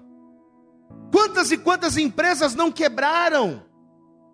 Quantas 1.12 1.51
e 1.51 1.58
quantas 1.58 1.98
empresas 1.98 2.56
não 2.56 2.72
quebraram? 2.72 3.63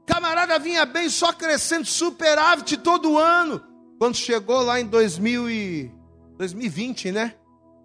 Camarada 0.05 0.59
vinha 0.59 0.85
bem, 0.85 1.09
só 1.09 1.33
crescendo, 1.33 1.85
superávit 1.85 2.77
todo 2.77 3.17
ano. 3.17 3.61
Quando 3.99 4.15
chegou 4.15 4.61
lá 4.61 4.79
em 4.79 4.85
2000 4.85 5.49
e 5.49 5.91
2020, 6.37 7.11
né? 7.11 7.33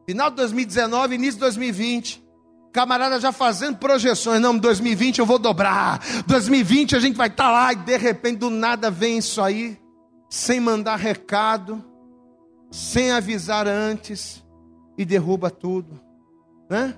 Final 0.06 0.30
de 0.30 0.37
2019, 0.37 1.14
início 1.14 1.35
de 1.35 1.40
2020. 1.40 2.23
Camarada 2.73 3.18
já 3.18 3.32
fazendo 3.32 3.78
projeções. 3.78 4.40
Não, 4.40 4.56
2020 4.56 5.18
eu 5.18 5.26
vou 5.26 5.38
dobrar. 5.38 6.00
2020 6.26 6.97
a 6.97 7.00
gente 7.00 7.16
vai 7.16 7.28
estar 7.28 7.44
tá 7.44 7.50
lá 7.50 7.73
e 7.73 7.76
de 7.76 7.97
repente 7.97 8.38
do 8.38 8.50
nada 8.50 8.90
vem 8.90 9.18
isso 9.18 9.40
aí, 9.40 9.78
sem 10.28 10.61
mandar 10.61 10.97
recado, 10.97 11.82
sem 12.71 13.11
avisar 13.11 13.66
antes 13.66 14.42
e 14.96 15.04
derruba 15.04 15.50
tudo, 15.50 16.00
né? 16.68 16.96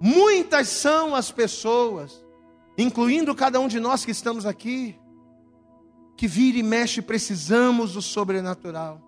Muitas 0.00 0.68
são 0.68 1.14
as 1.14 1.30
pessoas, 1.30 2.24
incluindo 2.76 3.34
cada 3.34 3.60
um 3.60 3.68
de 3.68 3.80
nós 3.80 4.04
que 4.04 4.10
estamos 4.10 4.44
aqui, 4.44 4.98
que 6.16 6.26
vira 6.26 6.58
e 6.58 6.62
mexe 6.62 7.00
precisamos 7.00 7.94
do 7.94 8.02
sobrenatural. 8.02 9.00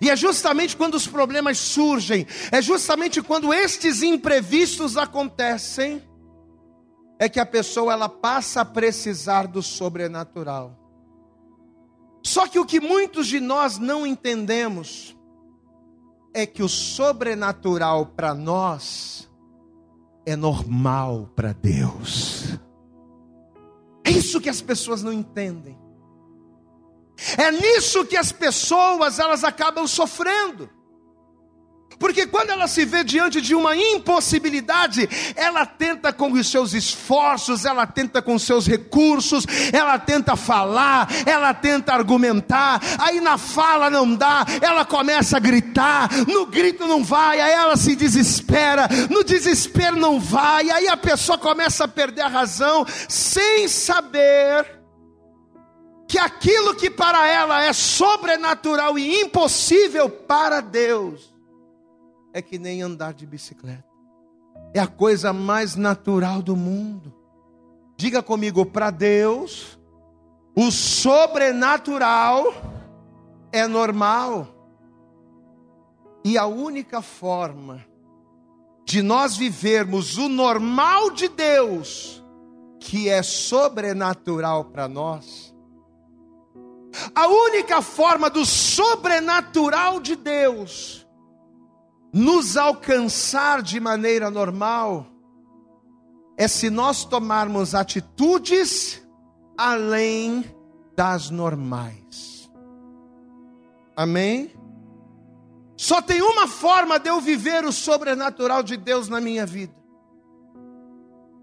E 0.00 0.10
é 0.10 0.16
justamente 0.16 0.76
quando 0.76 0.94
os 0.94 1.06
problemas 1.06 1.58
surgem, 1.58 2.26
é 2.50 2.60
justamente 2.60 3.22
quando 3.22 3.52
estes 3.54 4.02
imprevistos 4.02 4.96
acontecem, 4.96 6.02
é 7.18 7.28
que 7.28 7.40
a 7.40 7.46
pessoa 7.46 7.92
ela 7.92 8.08
passa 8.08 8.60
a 8.60 8.64
precisar 8.64 9.46
do 9.46 9.62
sobrenatural. 9.62 10.76
Só 12.22 12.46
que 12.48 12.58
o 12.58 12.66
que 12.66 12.80
muitos 12.80 13.28
de 13.28 13.40
nós 13.40 13.78
não 13.78 14.06
entendemos 14.06 15.16
é 16.36 16.44
que 16.44 16.62
o 16.62 16.68
sobrenatural 16.68 18.04
para 18.14 18.34
nós 18.34 19.26
é 20.26 20.36
normal 20.36 21.30
para 21.34 21.54
Deus. 21.54 22.58
É 24.04 24.10
isso 24.10 24.38
que 24.38 24.50
as 24.50 24.60
pessoas 24.60 25.02
não 25.02 25.14
entendem. 25.14 25.78
É 27.38 27.50
nisso 27.50 28.04
que 28.04 28.18
as 28.18 28.32
pessoas 28.32 29.18
elas 29.18 29.44
acabam 29.44 29.86
sofrendo. 29.86 30.68
Porque 31.98 32.26
quando 32.26 32.50
ela 32.50 32.68
se 32.68 32.84
vê 32.84 33.02
diante 33.02 33.40
de 33.40 33.54
uma 33.54 33.74
impossibilidade, 33.74 35.08
ela 35.34 35.64
tenta 35.64 36.12
com 36.12 36.30
os 36.32 36.50
seus 36.50 36.74
esforços, 36.74 37.64
ela 37.64 37.86
tenta 37.86 38.20
com 38.20 38.34
os 38.34 38.42
seus 38.42 38.66
recursos, 38.66 39.46
ela 39.72 39.98
tenta 39.98 40.36
falar, 40.36 41.08
ela 41.24 41.54
tenta 41.54 41.94
argumentar, 41.94 42.80
aí 42.98 43.20
na 43.20 43.38
fala 43.38 43.88
não 43.88 44.14
dá, 44.14 44.44
ela 44.60 44.84
começa 44.84 45.38
a 45.38 45.40
gritar, 45.40 46.10
no 46.26 46.46
grito 46.46 46.86
não 46.86 47.02
vai, 47.02 47.40
aí 47.40 47.52
ela 47.52 47.76
se 47.76 47.96
desespera, 47.96 48.88
no 49.08 49.24
desespero 49.24 49.96
não 49.96 50.20
vai, 50.20 50.70
aí 50.70 50.88
a 50.88 50.96
pessoa 50.96 51.38
começa 51.38 51.84
a 51.84 51.88
perder 51.88 52.22
a 52.22 52.28
razão, 52.28 52.86
sem 53.08 53.68
saber 53.68 54.76
que 56.06 56.18
aquilo 56.18 56.74
que 56.74 56.90
para 56.90 57.26
ela 57.26 57.64
é 57.64 57.72
sobrenatural 57.72 58.98
e 58.98 59.22
impossível 59.22 60.08
para 60.08 60.60
Deus 60.60 61.35
é 62.36 62.42
que 62.42 62.58
nem 62.58 62.82
andar 62.82 63.14
de 63.14 63.26
bicicleta. 63.26 63.82
É 64.74 64.78
a 64.78 64.86
coisa 64.86 65.32
mais 65.32 65.74
natural 65.74 66.42
do 66.42 66.54
mundo. 66.54 67.14
Diga 67.96 68.22
comigo, 68.22 68.66
para 68.66 68.90
Deus, 68.90 69.78
o 70.54 70.70
sobrenatural 70.70 72.44
é 73.50 73.66
normal. 73.66 74.48
E 76.22 76.36
a 76.36 76.44
única 76.44 77.00
forma 77.00 77.82
de 78.84 79.00
nós 79.00 79.34
vivermos 79.34 80.18
o 80.18 80.28
normal 80.28 81.12
de 81.12 81.28
Deus, 81.28 82.22
que 82.78 83.08
é 83.08 83.22
sobrenatural 83.22 84.66
para 84.66 84.86
nós, 84.86 85.56
a 87.14 87.26
única 87.28 87.80
forma 87.80 88.28
do 88.28 88.44
sobrenatural 88.44 90.00
de 90.00 90.16
Deus 90.16 91.05
nos 92.12 92.56
alcançar 92.56 93.62
de 93.62 93.78
maneira 93.78 94.30
normal 94.30 95.06
é 96.36 96.46
se 96.46 96.68
nós 96.70 97.04
tomarmos 97.04 97.74
atitudes 97.74 99.02
além 99.56 100.44
das 100.94 101.30
normais. 101.30 102.50
Amém? 103.96 104.52
Só 105.76 106.00
tem 106.02 106.20
uma 106.22 106.46
forma 106.46 106.98
de 106.98 107.08
eu 107.08 107.20
viver 107.20 107.64
o 107.64 107.72
sobrenatural 107.72 108.62
de 108.62 108.76
Deus 108.76 109.08
na 109.08 109.20
minha 109.20 109.46
vida. 109.46 109.74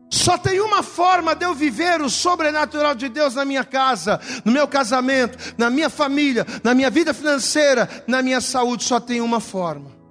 Só 0.10 0.38
tem 0.38 0.62
uma 0.62 0.84
forma 0.84 1.36
de 1.36 1.44
eu 1.44 1.56
viver 1.56 2.00
o 2.02 2.10
sobrenatural 2.10 2.94
de 2.94 3.10
Deus 3.10 3.34
na 3.34 3.44
minha 3.44 3.64
casa, 3.64 4.22
no 4.46 4.52
meu 4.52 4.68
casamento, 4.68 5.56
na 5.58 5.72
minha 5.72 5.90
família, 5.90 6.46
na 6.64 6.76
minha 6.76 6.90
vida 6.90 7.14
financeira, 7.16 7.90
na 8.08 8.22
minha 8.22 8.40
saúde. 8.40 8.84
Só 8.84 9.00
tem 9.00 9.22
uma 9.22 9.40
forma. 9.40 10.03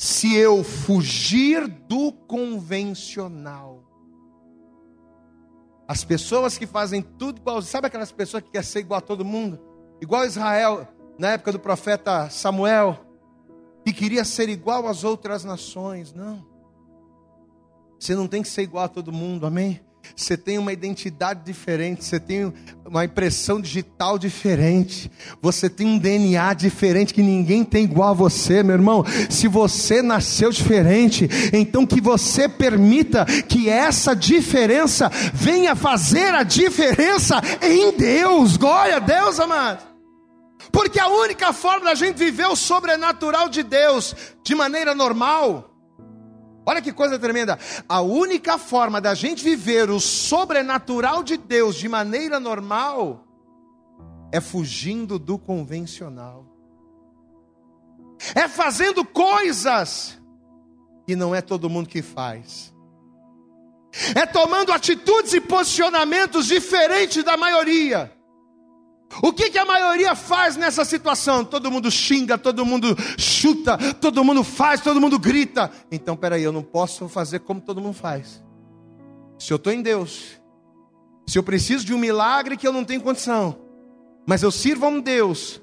Se 0.00 0.34
eu 0.34 0.64
fugir 0.64 1.68
do 1.68 2.10
convencional. 2.10 3.84
As 5.86 6.02
pessoas 6.02 6.56
que 6.56 6.66
fazem 6.66 7.02
tudo 7.02 7.38
igual, 7.38 7.60
sabe 7.60 7.86
aquelas 7.86 8.10
pessoas 8.10 8.42
que 8.42 8.48
querem 8.48 8.66
ser 8.66 8.78
igual 8.78 8.96
a 8.96 9.02
todo 9.02 9.26
mundo? 9.26 9.60
Igual 10.00 10.24
Israel, 10.24 10.88
na 11.18 11.32
época 11.32 11.52
do 11.52 11.60
profeta 11.60 12.30
Samuel, 12.30 12.98
que 13.84 13.92
queria 13.92 14.24
ser 14.24 14.48
igual 14.48 14.86
às 14.88 15.04
outras 15.04 15.44
nações. 15.44 16.14
Não. 16.14 16.46
Você 17.98 18.14
não 18.14 18.26
tem 18.26 18.40
que 18.40 18.48
ser 18.48 18.62
igual 18.62 18.84
a 18.84 18.88
todo 18.88 19.12
mundo, 19.12 19.44
amém? 19.44 19.84
Você 20.14 20.36
tem 20.36 20.58
uma 20.58 20.72
identidade 20.72 21.44
diferente, 21.44 22.04
você 22.04 22.20
tem 22.20 22.52
uma 22.84 23.04
impressão 23.04 23.60
digital 23.60 24.18
diferente, 24.18 25.10
você 25.40 25.70
tem 25.70 25.86
um 25.86 25.98
DNA 25.98 26.52
diferente 26.54 27.14
que 27.14 27.22
ninguém 27.22 27.64
tem 27.64 27.84
igual 27.84 28.10
a 28.10 28.14
você, 28.14 28.62
meu 28.62 28.74
irmão. 28.74 29.04
Se 29.28 29.48
você 29.48 30.02
nasceu 30.02 30.50
diferente, 30.50 31.28
então 31.52 31.86
que 31.86 32.00
você 32.00 32.48
permita 32.48 33.24
que 33.24 33.68
essa 33.68 34.14
diferença 34.14 35.10
venha 35.32 35.74
fazer 35.74 36.34
a 36.34 36.42
diferença 36.42 37.40
em 37.62 37.96
Deus. 37.96 38.56
Glória 38.56 38.96
a 38.96 39.00
Deus, 39.00 39.40
amado. 39.40 39.90
Porque 40.70 41.00
a 41.00 41.08
única 41.08 41.52
forma 41.52 41.86
da 41.86 41.94
gente 41.94 42.16
viver 42.16 42.46
o 42.46 42.56
sobrenatural 42.56 43.48
de 43.48 43.62
Deus 43.62 44.14
de 44.44 44.54
maneira 44.54 44.94
normal 44.94 45.69
Olha 46.64 46.82
que 46.82 46.92
coisa 46.92 47.18
tremenda. 47.18 47.58
A 47.88 48.00
única 48.00 48.58
forma 48.58 49.00
da 49.00 49.14
gente 49.14 49.42
viver 49.42 49.90
o 49.90 49.98
sobrenatural 49.98 51.22
de 51.22 51.36
Deus 51.36 51.76
de 51.76 51.88
maneira 51.88 52.38
normal 52.38 53.24
é 54.32 54.40
fugindo 54.40 55.18
do 55.18 55.38
convencional. 55.38 56.46
É 58.34 58.46
fazendo 58.46 59.04
coisas 59.04 60.20
que 61.06 61.16
não 61.16 61.34
é 61.34 61.40
todo 61.40 61.70
mundo 61.70 61.88
que 61.88 62.02
faz. 62.02 62.72
É 64.14 64.24
tomando 64.26 64.72
atitudes 64.72 65.32
e 65.32 65.40
posicionamentos 65.40 66.46
diferentes 66.46 67.24
da 67.24 67.36
maioria. 67.36 68.12
O 69.22 69.32
que, 69.32 69.50
que, 69.50 69.58
a 69.58 69.64
maioria 69.64 70.14
faz 70.14 70.56
nessa 70.56 70.84
situação? 70.84 71.44
Todo 71.44 71.70
mundo 71.70 71.90
xinga, 71.90 72.38
todo 72.38 72.64
mundo 72.64 72.96
chuta, 73.18 73.76
todo 73.94 74.24
mundo 74.24 74.44
faz, 74.44 74.80
todo 74.80 75.00
mundo 75.00 75.18
grita. 75.18 75.70
Então, 75.90 76.16
peraí, 76.16 76.42
eu 76.42 76.52
não 76.52 76.62
posso 76.62 77.08
fazer 77.08 77.40
como 77.40 77.60
todo 77.60 77.80
mundo 77.80 77.94
faz. 77.94 78.42
Se 79.38 79.52
eu 79.52 79.56
estou 79.56 79.72
em 79.72 79.82
Deus, 79.82 80.40
se 81.26 81.38
eu 81.38 81.42
preciso 81.42 81.84
de 81.84 81.92
um 81.92 81.98
milagre 81.98 82.56
que 82.56 82.66
eu 82.66 82.72
não 82.72 82.84
tenho 82.84 83.00
condição, 83.00 83.58
mas 84.26 84.42
eu 84.42 84.50
sirvo 84.50 84.86
a 84.86 84.88
um 84.88 85.00
Deus 85.00 85.60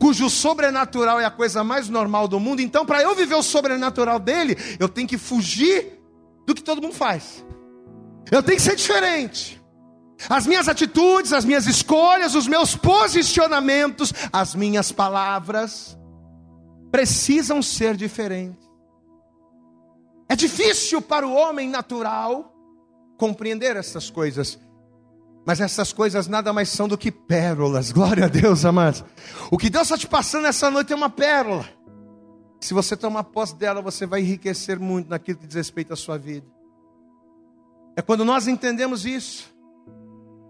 cujo 0.00 0.30
sobrenatural 0.30 1.20
é 1.20 1.24
a 1.24 1.30
coisa 1.30 1.64
mais 1.64 1.88
normal 1.88 2.28
do 2.28 2.38
mundo, 2.38 2.60
então, 2.60 2.86
para 2.86 3.02
eu 3.02 3.14
viver 3.14 3.34
o 3.34 3.42
sobrenatural 3.42 4.18
dele, 4.18 4.56
eu 4.78 4.88
tenho 4.88 5.08
que 5.08 5.18
fugir 5.18 6.00
do 6.46 6.54
que 6.54 6.62
todo 6.62 6.80
mundo 6.80 6.94
faz. 6.94 7.44
Eu 8.30 8.42
tenho 8.42 8.56
que 8.56 8.62
ser 8.62 8.76
diferente. 8.76 9.57
As 10.28 10.46
minhas 10.46 10.68
atitudes, 10.68 11.32
as 11.32 11.44
minhas 11.44 11.66
escolhas, 11.66 12.34
os 12.34 12.48
meus 12.48 12.74
posicionamentos, 12.74 14.12
as 14.32 14.54
minhas 14.54 14.90
palavras 14.90 15.96
precisam 16.90 17.62
ser 17.62 17.96
diferentes. 17.96 18.66
É 20.28 20.34
difícil 20.34 21.00
para 21.00 21.26
o 21.26 21.32
homem 21.32 21.68
natural 21.68 22.52
compreender 23.16 23.76
essas 23.76 24.10
coisas, 24.10 24.58
mas 25.46 25.60
essas 25.60 25.92
coisas 25.92 26.26
nada 26.26 26.52
mais 26.52 26.68
são 26.68 26.88
do 26.88 26.98
que 26.98 27.12
pérolas. 27.12 27.92
Glória 27.92 28.24
a 28.24 28.28
Deus, 28.28 28.64
amados. 28.64 29.04
O 29.50 29.56
que 29.56 29.70
Deus 29.70 29.84
está 29.84 29.96
te 29.96 30.06
passando 30.06 30.46
essa 30.46 30.70
noite 30.70 30.92
é 30.92 30.96
uma 30.96 31.10
pérola. 31.10 31.68
Se 32.60 32.74
você 32.74 32.96
tomar 32.96 33.22
posse 33.24 33.54
dela, 33.54 33.80
você 33.80 34.04
vai 34.04 34.20
enriquecer 34.20 34.80
muito 34.80 35.08
naquilo 35.08 35.38
que 35.38 35.46
diz 35.46 35.54
respeito 35.54 35.92
à 35.92 35.96
sua 35.96 36.18
vida. 36.18 36.46
É 37.96 38.02
quando 38.02 38.24
nós 38.24 38.48
entendemos 38.48 39.06
isso 39.06 39.57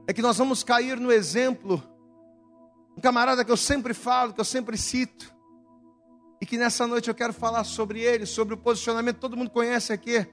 é 0.09 0.13
que 0.15 0.23
nós 0.23 0.39
vamos 0.39 0.65
cair 0.65 0.99
no 0.99 1.13
exemplo, 1.13 1.83
um 2.97 3.01
camarada 3.01 3.45
que 3.45 3.53
eu 3.53 3.57
sempre 3.59 3.93
falo, 3.93 4.33
que 4.33 4.41
eu 4.41 4.45
sempre 4.45 4.79
cito, 4.79 5.31
e 6.41 6.47
que 6.47 6.57
nessa 6.57 6.87
noite 6.87 7.09
eu 7.09 7.15
quero 7.15 7.35
falar 7.35 7.63
sobre 7.65 8.01
ele, 8.01 8.25
sobre 8.25 8.55
o 8.55 8.57
posicionamento, 8.57 9.19
todo 9.19 9.37
mundo 9.37 9.51
conhece 9.51 9.93
aqui, 9.93 10.27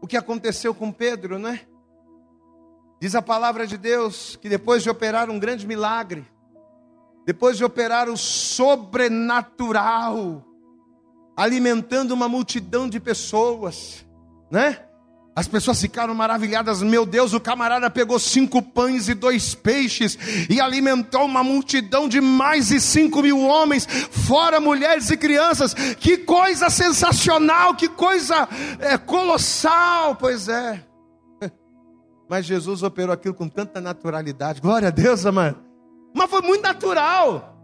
o 0.00 0.06
que 0.06 0.16
aconteceu 0.16 0.72
com 0.72 0.92
Pedro, 0.92 1.40
né? 1.40 1.62
Diz 3.00 3.16
a 3.16 3.22
palavra 3.22 3.66
de 3.66 3.76
Deus 3.76 4.36
que 4.36 4.48
depois 4.48 4.84
de 4.84 4.90
operar 4.90 5.28
um 5.28 5.40
grande 5.40 5.66
milagre, 5.66 6.24
depois 7.26 7.56
de 7.56 7.64
operar 7.64 8.08
o 8.08 8.16
sobrenatural, 8.16 10.44
alimentando 11.36 12.14
uma 12.14 12.28
multidão 12.28 12.88
de 12.88 13.00
pessoas, 13.00 14.06
né? 14.48 14.85
As 15.36 15.46
pessoas 15.46 15.78
ficaram 15.78 16.14
maravilhadas. 16.14 16.82
Meu 16.82 17.04
Deus, 17.04 17.34
o 17.34 17.40
camarada 17.40 17.90
pegou 17.90 18.18
cinco 18.18 18.62
pães 18.62 19.06
e 19.10 19.12
dois 19.12 19.54
peixes 19.54 20.18
e 20.48 20.58
alimentou 20.58 21.26
uma 21.26 21.44
multidão 21.44 22.08
de 22.08 22.22
mais 22.22 22.68
de 22.68 22.80
cinco 22.80 23.20
mil 23.20 23.42
homens, 23.42 23.86
fora 24.10 24.58
mulheres 24.58 25.10
e 25.10 25.16
crianças. 25.16 25.74
Que 25.74 26.16
coisa 26.16 26.70
sensacional, 26.70 27.74
que 27.74 27.86
coisa 27.86 28.48
é, 28.78 28.96
colossal. 28.96 30.16
Pois 30.16 30.48
é. 30.48 30.82
Mas 32.30 32.46
Jesus 32.46 32.82
operou 32.82 33.12
aquilo 33.12 33.34
com 33.34 33.46
tanta 33.46 33.78
naturalidade. 33.78 34.62
Glória 34.62 34.88
a 34.88 34.90
Deus, 34.90 35.26
amado. 35.26 35.58
Mas 36.14 36.30
foi 36.30 36.40
muito 36.40 36.62
natural. 36.62 37.55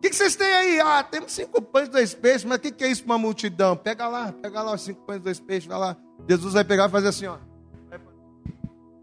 O 0.00 0.02
que, 0.02 0.08
que, 0.08 0.16
vocês 0.16 0.34
têm 0.34 0.50
aí? 0.50 0.80
Ah, 0.80 1.02
temos 1.02 1.30
cinco 1.30 1.60
pães 1.60 1.88
e 1.88 1.90
dois 1.90 2.14
peixes, 2.14 2.44
mas 2.44 2.56
o 2.56 2.60
que, 2.62 2.70
que, 2.70 2.84
é 2.84 2.88
isso 2.88 3.04
para 3.04 3.12
uma 3.12 3.18
multidão? 3.18 3.76
Pega 3.76 4.08
lá, 4.08 4.32
pega 4.32 4.62
lá 4.62 4.72
os 4.72 4.80
cinco 4.80 5.02
pães 5.02 5.18
e 5.18 5.22
dois 5.22 5.38
peixes, 5.38 5.66
vai 5.66 5.78
lá. 5.78 5.94
Jesus 6.26 6.54
vai 6.54 6.64
pegar 6.64 6.88
e 6.88 6.90
fazer 6.90 7.08
assim, 7.08 7.26
ó. 7.26 7.36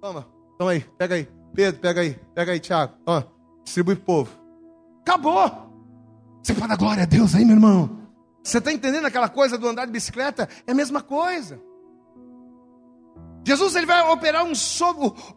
Toma, 0.02 0.28
toma 0.58 0.72
aí, 0.72 0.84
pega 0.98 1.14
aí. 1.14 1.30
Pedro, 1.54 1.80
pega 1.80 2.02
aí, 2.02 2.20
pega 2.34 2.52
aí, 2.52 2.60
Tiago. 2.60 2.94
Ó, 3.06 3.22
distribui 3.64 3.96
pro 3.96 4.06
povo. 4.06 4.32
Acabou. 5.02 5.72
Você 6.42 6.54
dar 6.54 6.78
glória 6.78 7.04
a 7.04 7.06
Deus 7.06 7.36
aí, 7.36 7.46
meu 7.46 7.58
irmão. 7.58 7.96
Você 8.44 8.58
está 8.58 8.74
entendendo 8.74 9.06
aquela 9.06 9.30
coisa 9.30 9.56
do 9.56 9.68
andar 9.68 9.86
de 9.86 9.92
bicicleta? 9.92 10.50
É 10.66 10.72
a 10.72 10.76
mesma 10.76 11.04
coisa. 11.04 11.62
Jesus 13.46 13.76
ele 13.76 13.86
vai 13.86 14.02
operar 14.12 14.44
um 14.44 14.54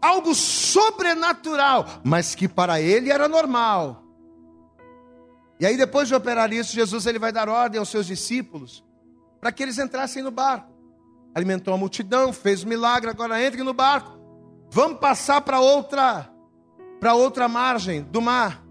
algo 0.01 0.35
sobrenatural, 0.35 1.87
mas 2.03 2.35
que 2.35 2.49
para 2.49 2.81
ele 2.81 3.11
era 3.11 3.29
normal. 3.29 4.10
E 5.61 5.67
aí 5.67 5.77
depois 5.77 6.09
de 6.09 6.15
operar 6.15 6.51
isso, 6.53 6.73
Jesus 6.73 7.05
ele 7.05 7.19
vai 7.19 7.31
dar 7.31 7.49
ordem 7.49 7.79
aos 7.79 7.91
seus 7.91 8.07
discípulos 8.07 8.83
para 9.39 9.53
que 9.53 9.63
eles 9.63 9.79
entrassem 9.79 10.23
no 10.23 10.31
barco. 10.31 10.73
Alimentou 11.35 11.75
a 11.75 11.77
multidão, 11.77 12.33
fez 12.33 12.63
o 12.63 12.69
milagre, 12.69 13.11
agora 13.11 13.47
entrem 13.47 13.63
no 13.63 13.75
barco. 13.75 14.19
Vamos 14.71 14.99
passar 14.99 15.43
para 15.43 15.61
outra 15.61 16.33
para 16.99 17.15
outra 17.15 17.49
margem 17.49 18.03
do 18.03 18.21
mar. 18.21 18.63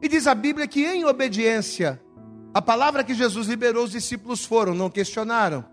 E 0.00 0.08
diz 0.08 0.26
a 0.26 0.34
Bíblia 0.34 0.66
que 0.66 0.84
em 0.84 1.04
obediência 1.04 2.00
a 2.54 2.62
palavra 2.62 3.04
que 3.04 3.14
Jesus 3.14 3.46
liberou 3.46 3.84
os 3.84 3.92
discípulos 3.92 4.44
foram, 4.44 4.74
não 4.74 4.90
questionaram. 4.90 5.64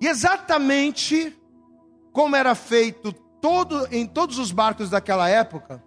E 0.00 0.06
exatamente 0.06 1.36
como 2.12 2.36
era 2.36 2.54
feito 2.54 3.12
todo 3.40 3.88
em 3.90 4.06
todos 4.06 4.38
os 4.38 4.52
barcos 4.52 4.90
daquela 4.90 5.28
época, 5.28 5.82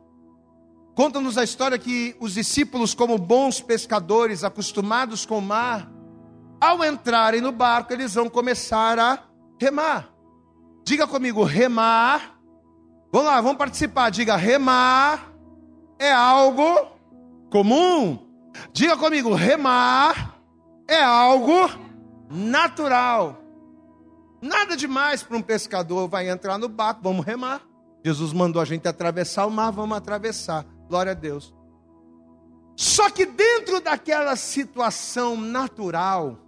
Conta-nos 0.95 1.37
a 1.37 1.43
história 1.43 1.79
que 1.79 2.15
os 2.19 2.33
discípulos, 2.33 2.93
como 2.93 3.17
bons 3.17 3.59
pescadores, 3.59 4.43
acostumados 4.43 5.25
com 5.25 5.39
o 5.39 5.41
mar, 5.41 5.89
ao 6.61 6.83
entrarem 6.83 7.41
no 7.41 7.51
barco, 7.51 7.91
eles 7.91 8.13
vão 8.13 8.29
começar 8.29 8.99
a 8.99 9.23
remar. 9.59 10.09
Diga 10.85 11.07
comigo, 11.07 11.43
remar. 11.43 12.39
Vamos 13.11 13.27
lá, 13.27 13.41
vamos 13.41 13.57
participar. 13.57 14.09
Diga, 14.11 14.35
remar 14.35 15.33
é 15.97 16.11
algo 16.11 16.87
comum. 17.49 18.19
Diga 18.71 18.95
comigo, 18.95 19.33
remar 19.33 20.39
é 20.87 21.01
algo 21.01 21.69
natural. 22.29 23.41
Nada 24.41 24.75
demais 24.75 25.23
para 25.23 25.37
um 25.37 25.41
pescador. 25.41 26.07
Vai 26.07 26.29
entrar 26.29 26.57
no 26.57 26.69
barco, 26.69 27.01
vamos 27.01 27.25
remar. 27.25 27.61
Jesus 28.05 28.33
mandou 28.33 28.61
a 28.61 28.65
gente 28.65 28.87
atravessar 28.87 29.45
o 29.45 29.51
mar, 29.51 29.71
vamos 29.71 29.97
atravessar. 29.97 30.65
Glória 30.87 31.11
a 31.11 31.15
Deus. 31.15 31.53
Só 32.75 33.09
que 33.09 33.25
dentro 33.25 33.79
daquela 33.79 34.35
situação 34.35 35.37
natural, 35.37 36.39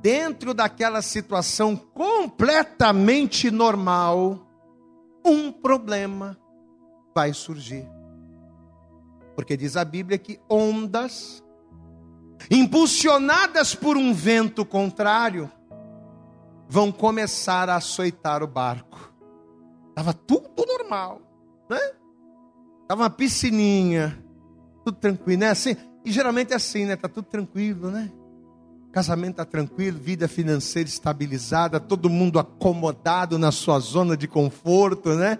dentro 0.00 0.52
daquela 0.52 1.00
situação 1.00 1.76
completamente 1.76 3.50
normal, 3.50 4.40
um 5.24 5.52
problema 5.52 6.36
vai 7.14 7.32
surgir. 7.32 7.88
Porque 9.36 9.56
diz 9.56 9.76
a 9.76 9.84
Bíblia 9.84 10.18
que 10.18 10.40
ondas, 10.48 11.42
impulsionadas 12.50 13.74
por 13.74 13.96
um 13.96 14.12
vento 14.12 14.64
contrário, 14.64 15.50
vão 16.68 16.90
começar 16.90 17.68
a 17.68 17.76
açoitar 17.76 18.42
o 18.42 18.46
barco. 18.46 19.12
Estava 19.90 20.12
tudo 20.12 20.66
normal, 20.66 21.20
né? 21.70 21.78
Estava 22.92 23.04
uma 23.04 23.10
piscininha, 23.10 24.22
tudo 24.84 24.98
tranquilo, 24.98 25.40
né? 25.40 25.48
Assim, 25.48 25.74
e 26.04 26.12
geralmente 26.12 26.52
é 26.52 26.56
assim, 26.56 26.84
né? 26.84 26.94
Tá 26.94 27.08
tudo 27.08 27.24
tranquilo, 27.24 27.90
né? 27.90 28.12
Casamento 28.92 29.30
está 29.30 29.46
tranquilo, 29.46 29.98
vida 29.98 30.28
financeira 30.28 30.86
estabilizada, 30.86 31.80
todo 31.80 32.10
mundo 32.10 32.38
acomodado 32.38 33.38
na 33.38 33.50
sua 33.50 33.78
zona 33.78 34.14
de 34.14 34.28
conforto, 34.28 35.14
né? 35.14 35.38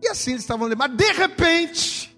E 0.00 0.06
assim 0.06 0.30
eles 0.30 0.42
estavam 0.42 0.68
lembrados. 0.68 0.96
De 0.96 1.12
repente, 1.14 2.16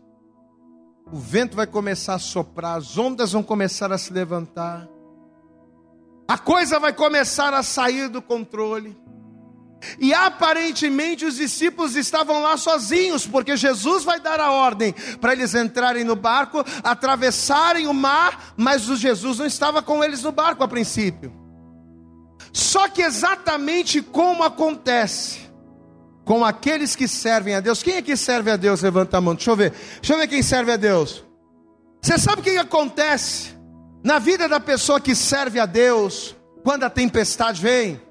o 1.11 1.17
vento 1.17 1.57
vai 1.57 1.67
começar 1.67 2.12
a 2.12 2.19
soprar, 2.19 2.77
as 2.77 2.99
ondas 2.99 3.33
vão 3.33 3.43
começar 3.43 3.91
a 3.91 3.97
se 3.97 4.12
levantar, 4.12 4.87
a 6.29 6.37
coisa 6.37 6.79
vai 6.79 6.93
começar 6.93 7.55
a 7.55 7.62
sair 7.62 8.11
do 8.11 8.21
controle. 8.21 8.95
E 9.99 10.12
aparentemente 10.12 11.25
os 11.25 11.37
discípulos 11.37 11.95
estavam 11.95 12.43
lá 12.43 12.57
sozinhos, 12.57 13.27
porque 13.27 13.57
Jesus 13.57 14.05
vai 14.05 14.21
dar 14.21 14.41
a 14.41 14.51
ordem 14.51 14.95
para 15.21 15.33
eles 15.33 15.55
entrarem 15.55 16.05
no 16.05 16.17
barco, 16.17 16.64
atravessarem 16.83 17.87
o 17.87 17.95
mar, 17.95 18.55
mas 18.57 18.88
o 18.88 18.97
Jesus 18.97 19.38
não 19.38 19.47
estava 19.47 19.81
com 19.81 20.03
eles 20.03 20.23
no 20.23 20.33
barco 20.33 20.64
a 20.64 20.69
princípio. 20.69 21.33
Só 22.53 22.88
que 22.88 23.03
exatamente 23.03 24.03
como 24.03 24.43
acontece 24.43 25.49
com 26.25 26.45
aqueles 26.45 26.95
que 26.95 27.09
servem 27.09 27.55
a 27.55 27.61
Deus, 27.61 27.83
quem 27.83 27.95
é 27.95 28.03
que 28.03 28.17
serve 28.17 28.51
a 28.51 28.57
Deus? 28.57 28.83
Levanta 28.83 29.17
a 29.17 29.21
mão, 29.21 29.35
deixa 29.35 29.51
eu 29.51 29.57
ver, 29.57 29.73
deixa 30.01 30.12
eu 30.12 30.19
ver 30.19 30.27
quem 30.27 30.43
serve 30.43 30.73
a 30.73 30.77
Deus. 30.77 31.25
Você 32.03 32.19
sabe 32.19 32.41
o 32.41 32.45
que 32.45 32.57
acontece 32.57 33.57
na 34.05 34.19
vida 34.19 34.49
da 34.49 34.61
pessoa 34.61 35.01
que 35.01 35.14
serve 35.14 35.59
a 35.59 35.67
Deus 35.67 36.37
quando 36.62 36.85
a 36.85 36.91
tempestade 36.91 37.61
vem? 37.61 38.08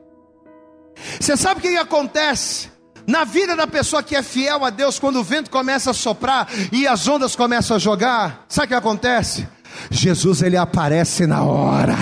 Você 1.19 1.37
sabe 1.37 1.59
o 1.59 1.61
que 1.61 1.77
acontece? 1.77 2.69
Na 3.07 3.23
vida 3.23 3.55
da 3.55 3.65
pessoa 3.65 4.03
que 4.03 4.15
é 4.15 4.21
fiel 4.21 4.65
a 4.65 4.69
Deus, 4.69 4.99
quando 4.99 5.19
o 5.19 5.23
vento 5.23 5.49
começa 5.49 5.91
a 5.91 5.93
soprar 5.93 6.47
e 6.71 6.85
as 6.85 7.07
ondas 7.07 7.35
começam 7.35 7.77
a 7.77 7.79
jogar, 7.79 8.45
sabe 8.49 8.65
o 8.65 8.67
que 8.69 8.73
acontece? 8.75 9.47
Jesus 9.89 10.41
ele 10.41 10.57
aparece 10.57 11.25
na 11.25 11.43
hora. 11.43 11.95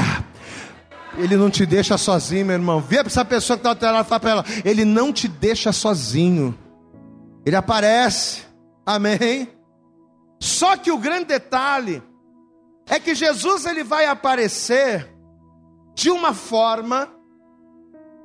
Ele 1.17 1.38
não 1.38 1.49
te 1.49 1.65
deixa 1.65 1.97
sozinho, 1.97 2.45
meu 2.45 2.55
irmão. 2.55 2.81
Vê 2.81 2.97
para 2.97 3.08
essa 3.08 3.23
pessoa 3.23 3.58
que 3.58 3.62
está 3.62 3.75
teu 3.75 3.91
lado, 3.91 4.05
fala 4.05 4.19
para 4.19 4.31
ela: 4.31 4.45
Ele 4.63 4.84
não 4.84 5.13
te 5.13 5.27
deixa 5.27 5.71
sozinho. 5.71 6.58
Ele 7.45 7.55
aparece. 7.55 8.41
Amém. 8.86 9.47
Só 10.39 10.75
que 10.75 10.91
o 10.91 10.97
grande 10.97 11.25
detalhe 11.25 12.03
é 12.89 12.99
que 12.99 13.15
Jesus 13.15 13.65
ele 13.65 13.84
vai 13.84 14.05
aparecer 14.05 15.10
de 15.95 16.10
uma 16.10 16.34
forma 16.34 17.10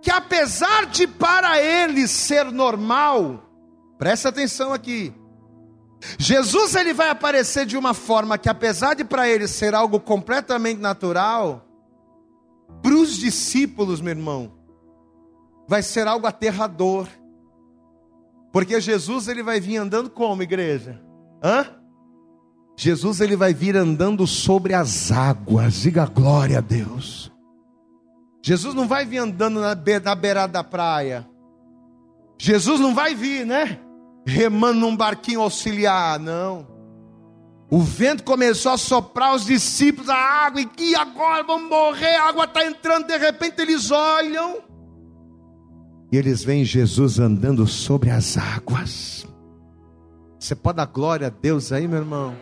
que 0.02 0.10
apesar 0.10 0.86
de 0.86 1.06
para 1.06 1.60
ele 1.60 2.08
ser 2.08 2.46
normal, 2.46 3.42
presta 3.98 4.30
atenção 4.30 4.72
aqui. 4.72 5.12
Jesus 6.18 6.74
ele 6.74 6.94
vai 6.94 7.10
aparecer 7.10 7.66
de 7.66 7.76
uma 7.76 7.92
forma 7.92 8.38
que 8.38 8.48
apesar 8.48 8.94
de 8.94 9.04
para 9.04 9.28
ele 9.28 9.46
ser 9.46 9.74
algo 9.74 10.00
completamente 10.00 10.80
natural, 10.80 11.66
para 12.82 12.94
os 12.94 13.16
discípulos, 13.16 14.00
meu 14.00 14.12
irmão, 14.12 14.52
vai 15.68 15.82
ser 15.82 16.06
algo 16.06 16.26
aterrador. 16.26 17.06
Porque 18.52 18.80
Jesus 18.80 19.28
ele 19.28 19.42
vai 19.42 19.60
vir 19.60 19.76
andando 19.76 20.10
como, 20.10 20.42
igreja? 20.42 21.00
Hã? 21.42 21.66
Jesus 22.76 23.20
ele 23.20 23.36
vai 23.36 23.52
vir 23.52 23.76
andando 23.76 24.26
sobre 24.26 24.72
as 24.72 25.12
águas. 25.12 25.74
Diga 25.82 26.06
glória 26.06 26.58
a 26.58 26.60
Deus. 26.62 27.29
Jesus 28.42 28.74
não 28.74 28.88
vai 28.88 29.05
vir 29.05 29.18
andando 29.18 29.61
na, 29.61 29.74
be 29.74 29.98
na 29.98 30.14
beirada 30.14 30.53
da 30.53 30.64
praia. 30.64 31.29
Jesus 32.38 32.81
não 32.81 32.94
vai 32.94 33.14
vir, 33.14 33.44
né? 33.44 33.79
Remando 34.26 34.81
num 34.81 34.96
barquinho 34.96 35.42
auxiliar, 35.42 36.18
não. 36.18 36.66
O 37.70 37.81
vento 37.81 38.24
começou 38.24 38.72
a 38.72 38.79
soprar 38.79 39.35
os 39.35 39.44
discípulos, 39.44 40.09
a 40.09 40.16
água, 40.16 40.62
e 40.79 40.94
agora 40.94 41.44
vamos 41.44 41.68
morrer, 41.68 42.16
a 42.16 42.29
água 42.29 42.44
está 42.44 42.66
entrando, 42.66 43.07
de 43.07 43.16
repente 43.16 43.61
eles 43.61 43.90
olham. 43.90 44.59
E 46.11 46.16
eles 46.16 46.42
veem 46.42 46.64
Jesus 46.64 47.20
andando 47.20 47.66
sobre 47.66 48.11
as 48.11 48.37
águas. 48.37 49.24
Você 50.38 50.57
pode 50.57 50.76
dar 50.76 50.87
glória 50.87 51.29
a 51.29 51.31
Deus 51.31 51.70
aí, 51.70 51.87
meu 51.87 51.98
irmão? 51.98 52.35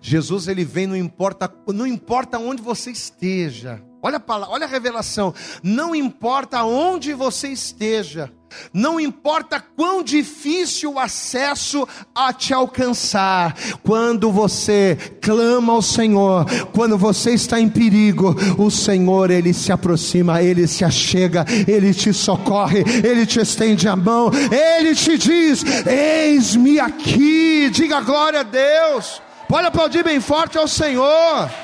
Jesus 0.00 0.48
ele 0.48 0.64
vem, 0.64 0.86
não 0.86 0.96
importa, 0.96 1.52
não 1.68 1.86
importa 1.86 2.38
onde 2.38 2.60
você 2.60 2.90
esteja 2.90 3.80
Olha 4.04 4.18
a, 4.18 4.20
palavra, 4.20 4.54
olha 4.54 4.66
a 4.66 4.68
revelação. 4.68 5.32
Não 5.62 5.94
importa 5.94 6.62
onde 6.62 7.14
você 7.14 7.48
esteja, 7.48 8.30
não 8.70 9.00
importa 9.00 9.58
quão 9.58 10.02
difícil 10.02 10.92
o 10.92 10.98
acesso 10.98 11.88
a 12.14 12.30
te 12.30 12.52
alcançar, 12.52 13.56
quando 13.82 14.30
você 14.30 14.98
clama 15.22 15.72
ao 15.72 15.80
Senhor, 15.80 16.44
quando 16.74 16.98
você 16.98 17.30
está 17.30 17.58
em 17.58 17.66
perigo, 17.66 18.36
o 18.58 18.70
Senhor 18.70 19.30
ele 19.30 19.54
se 19.54 19.72
aproxima, 19.72 20.42
ele 20.42 20.66
se 20.66 20.84
achega, 20.84 21.46
ele 21.66 21.94
te 21.94 22.12
socorre, 22.12 22.84
ele 23.02 23.24
te 23.24 23.40
estende 23.40 23.88
a 23.88 23.96
mão, 23.96 24.30
ele 24.52 24.94
te 24.94 25.16
diz: 25.16 25.64
Eis-me 25.86 26.78
aqui, 26.78 27.70
diga 27.70 28.02
glória 28.02 28.40
a 28.40 28.42
Deus. 28.42 29.22
Pode 29.48 29.66
aplaudir 29.66 30.04
bem 30.04 30.20
forte 30.20 30.58
ao 30.58 30.68
Senhor. 30.68 31.63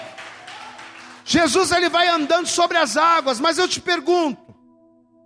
Jesus 1.31 1.71
ele 1.71 1.89
vai 1.89 2.09
andando 2.09 2.49
sobre 2.49 2.77
as 2.77 2.97
águas, 2.97 3.39
mas 3.39 3.57
eu 3.57 3.69
te 3.69 3.81
pergunto, 3.81 4.53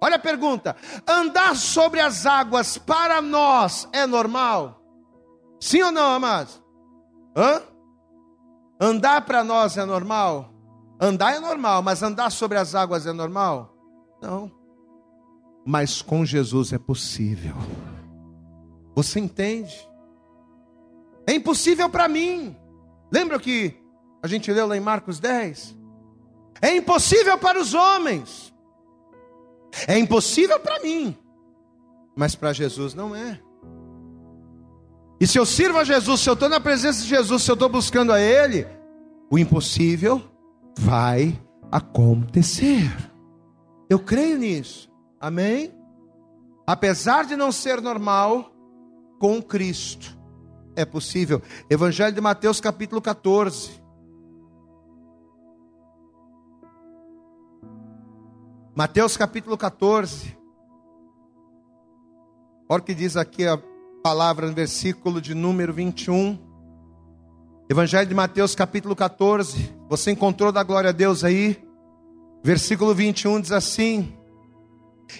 olha 0.02 0.16
a 0.16 0.18
pergunta: 0.18 0.76
andar 1.08 1.56
sobre 1.56 1.98
as 1.98 2.26
águas 2.26 2.76
para 2.76 3.22
nós 3.22 3.88
é 3.90 4.06
normal? 4.06 4.82
Sim 5.58 5.80
ou 5.80 5.90
não, 5.90 6.12
amados? 6.12 6.62
Hã? 7.34 7.62
Andar 8.78 9.22
para 9.22 9.42
nós 9.42 9.78
é 9.78 9.84
normal? 9.86 10.52
Andar 11.00 11.36
é 11.36 11.40
normal, 11.40 11.82
mas 11.82 12.02
andar 12.02 12.28
sobre 12.28 12.58
as 12.58 12.74
águas 12.74 13.06
é 13.06 13.12
normal? 13.14 13.74
Não. 14.20 14.52
Mas 15.64 16.02
com 16.02 16.22
Jesus 16.22 16.74
é 16.74 16.78
possível. 16.78 17.54
Você 18.94 19.20
entende? 19.20 19.88
É 21.26 21.32
impossível 21.32 21.88
para 21.88 22.08
mim. 22.08 22.54
Lembra 23.10 23.40
que 23.40 23.74
a 24.22 24.28
gente 24.28 24.52
leu 24.52 24.66
lá 24.66 24.76
em 24.76 24.80
Marcos 24.80 25.18
10? 25.18 25.83
É 26.64 26.74
impossível 26.74 27.36
para 27.36 27.60
os 27.60 27.74
homens. 27.74 28.50
É 29.86 29.98
impossível 29.98 30.58
para 30.58 30.80
mim. 30.80 31.14
Mas 32.16 32.34
para 32.34 32.54
Jesus 32.54 32.94
não 32.94 33.14
é. 33.14 33.38
E 35.20 35.26
se 35.26 35.38
eu 35.38 35.44
sirvo 35.44 35.76
a 35.76 35.84
Jesus, 35.84 36.22
se 36.22 36.30
eu 36.30 36.32
estou 36.32 36.48
na 36.48 36.58
presença 36.58 37.02
de 37.02 37.08
Jesus, 37.08 37.42
se 37.42 37.50
eu 37.50 37.52
estou 37.52 37.68
buscando 37.68 38.14
a 38.14 38.18
Ele, 38.18 38.66
o 39.30 39.38
impossível 39.38 40.22
vai 40.78 41.38
acontecer. 41.70 42.90
Eu 43.90 43.98
creio 43.98 44.38
nisso. 44.38 44.90
Amém? 45.20 45.70
Apesar 46.66 47.26
de 47.26 47.36
não 47.36 47.52
ser 47.52 47.82
normal, 47.82 48.50
com 49.20 49.42
Cristo 49.42 50.18
é 50.74 50.86
possível. 50.86 51.42
Evangelho 51.68 52.14
de 52.14 52.22
Mateus, 52.22 52.58
capítulo 52.58 53.02
14. 53.02 53.83
Mateus 58.76 59.16
capítulo 59.16 59.56
14. 59.56 60.36
Olha 62.68 62.80
o 62.80 62.84
que 62.84 62.92
diz 62.92 63.16
aqui 63.16 63.46
a 63.46 63.56
palavra 64.02 64.48
no 64.48 64.52
versículo 64.52 65.20
de 65.20 65.32
número 65.32 65.72
21. 65.72 66.36
Evangelho 67.70 68.08
de 68.08 68.14
Mateus 68.16 68.56
capítulo 68.56 68.96
14. 68.96 69.72
Você 69.88 70.10
encontrou 70.10 70.50
da 70.50 70.64
glória 70.64 70.90
a 70.90 70.92
Deus 70.92 71.22
aí? 71.22 71.64
Versículo 72.42 72.92
21 72.92 73.42
diz 73.42 73.52
assim: 73.52 74.12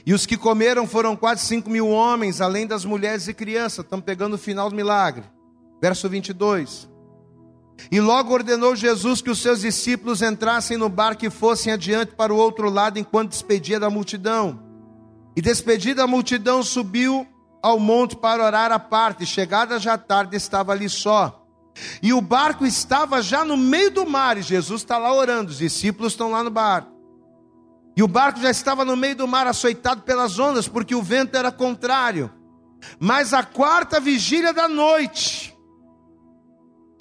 E 0.05 0.13
os 0.13 0.27
que 0.27 0.37
comeram 0.37 0.85
foram 0.85 1.15
quase 1.15 1.47
cinco 1.47 1.71
mil 1.71 1.89
homens, 1.89 2.41
além 2.41 2.67
das 2.67 2.85
mulheres 2.85 3.29
e 3.29 3.35
crianças. 3.35 3.85
Estamos 3.85 4.05
pegando 4.05 4.35
o 4.35 4.39
final 4.39 4.69
do 4.69 4.75
milagre. 4.75 5.23
Verso 5.81 6.09
22. 6.09 6.91
E 7.91 8.01
logo 8.01 8.33
ordenou 8.33 8.75
Jesus 8.77 9.21
que 9.21 9.31
os 9.31 9.41
seus 9.41 9.61
discípulos 9.61 10.23
entrassem 10.23 10.77
no 10.77 10.89
barco 10.89 11.27
e 11.27 11.31
fossem 11.31 11.73
adiante 11.73 12.15
para 12.15 12.33
o 12.33 12.37
outro 12.37 12.71
lado 12.71 12.99
enquanto 12.99 13.31
despedia 13.31 13.79
da 13.79 13.91
multidão. 13.91 14.63
E 15.37 15.43
despedida 15.43 16.05
a 16.05 16.07
multidão, 16.07 16.63
subiu 16.63 17.27
ao 17.63 17.79
monte 17.79 18.17
para 18.17 18.45
orar 18.45 18.71
à 18.71 18.79
parte. 18.79 19.27
Chegada 19.27 19.79
já 19.79 19.99
tarde, 19.99 20.37
estava 20.37 20.73
ali 20.73 20.89
só. 20.89 21.45
E 22.03 22.13
o 22.13 22.21
barco 22.21 22.65
estava 22.65 23.21
já 23.21 23.45
no 23.45 23.57
meio 23.57 23.91
do 23.91 24.07
mar, 24.07 24.39
e 24.39 24.43
Jesus 24.43 24.83
está 24.83 24.97
lá 24.97 25.13
orando, 25.13 25.51
os 25.51 25.59
discípulos 25.59 26.13
estão 26.13 26.31
lá 26.31 26.43
no 26.45 26.51
barco. 26.51 26.93
E 27.97 28.03
o 28.03 28.09
barco 28.09 28.41
já 28.41 28.51
estava 28.51 28.85
no 28.85 28.97
meio 28.97 29.17
do 29.17 29.29
mar, 29.29 29.47
açoitado 29.47 30.03
pelas 30.03 30.39
ondas, 30.39 30.69
porque 30.69 30.95
o 30.95 31.03
vento 31.03 31.37
era 31.37 31.51
contrário. 31.51 32.31
Mas 32.99 33.33
a 33.33 33.43
quarta 33.43 34.01
vigília 34.01 34.53
da 34.53 34.69
noite, 34.69 35.54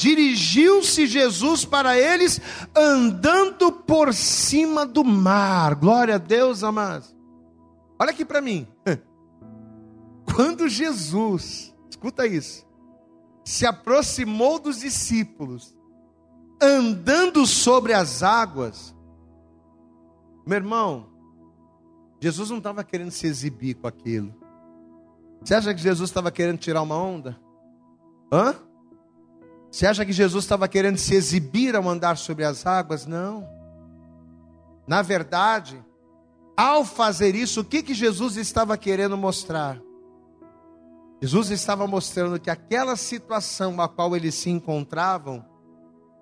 dirigiu-se 0.03 1.07
Jesus 1.07 1.63
para 1.63 1.97
eles 1.97 2.41
andando 2.75 3.71
por 3.71 4.13
cima 4.13 4.85
do 4.85 5.01
mar. 5.01 5.75
Glória 5.75 6.15
a 6.15 6.17
Deus, 6.17 6.61
amados. 6.61 7.15
Olha 7.97 8.11
aqui 8.11 8.25
para 8.25 8.41
mim. 8.41 8.67
Quando 10.35 10.67
Jesus, 10.67 11.73
escuta 11.89 12.27
isso, 12.27 12.67
se 13.45 13.65
aproximou 13.65 14.59
dos 14.59 14.79
discípulos, 14.79 15.73
andando 16.61 17.45
sobre 17.45 17.93
as 17.93 18.21
águas, 18.21 18.93
meu 20.45 20.57
irmão, 20.57 21.07
Jesus 22.19 22.49
não 22.49 22.57
estava 22.57 22.83
querendo 22.83 23.11
se 23.11 23.25
exibir 23.25 23.75
com 23.75 23.87
aquilo. 23.87 24.33
Você 25.41 25.55
acha 25.55 25.73
que 25.73 25.81
Jesus 25.81 26.09
estava 26.09 26.29
querendo 26.29 26.57
tirar 26.57 26.81
uma 26.81 26.97
onda? 26.97 27.39
Hã? 28.31 28.53
Você 29.73 29.87
acha 29.87 30.05
que 30.05 30.13
Jesus 30.13 30.43
estava 30.43 30.67
querendo 30.67 30.99
se 30.99 31.15
exibir 31.15 31.75
ao 31.75 31.89
andar 31.89 32.15
sobre 32.15 32.45
as 32.45 32.63
águas? 32.63 33.07
Não. 33.07 33.49
Na 34.85 35.01
verdade, 35.01 35.83
ao 36.55 36.85
fazer 36.85 37.33
isso, 37.33 37.61
o 37.61 37.65
que, 37.65 37.81
que 37.81 37.95
Jesus 37.95 38.37
estava 38.37 38.77
querendo 38.77 39.17
mostrar? 39.17 39.81
Jesus 41.19 41.49
estava 41.49 41.87
mostrando 41.87 42.39
que 42.39 42.51
aquela 42.51 42.95
situação 42.95 43.81
a 43.81 43.89
qual 43.89 44.15
eles 44.15 44.35
se 44.35 44.51
encontravam 44.51 45.43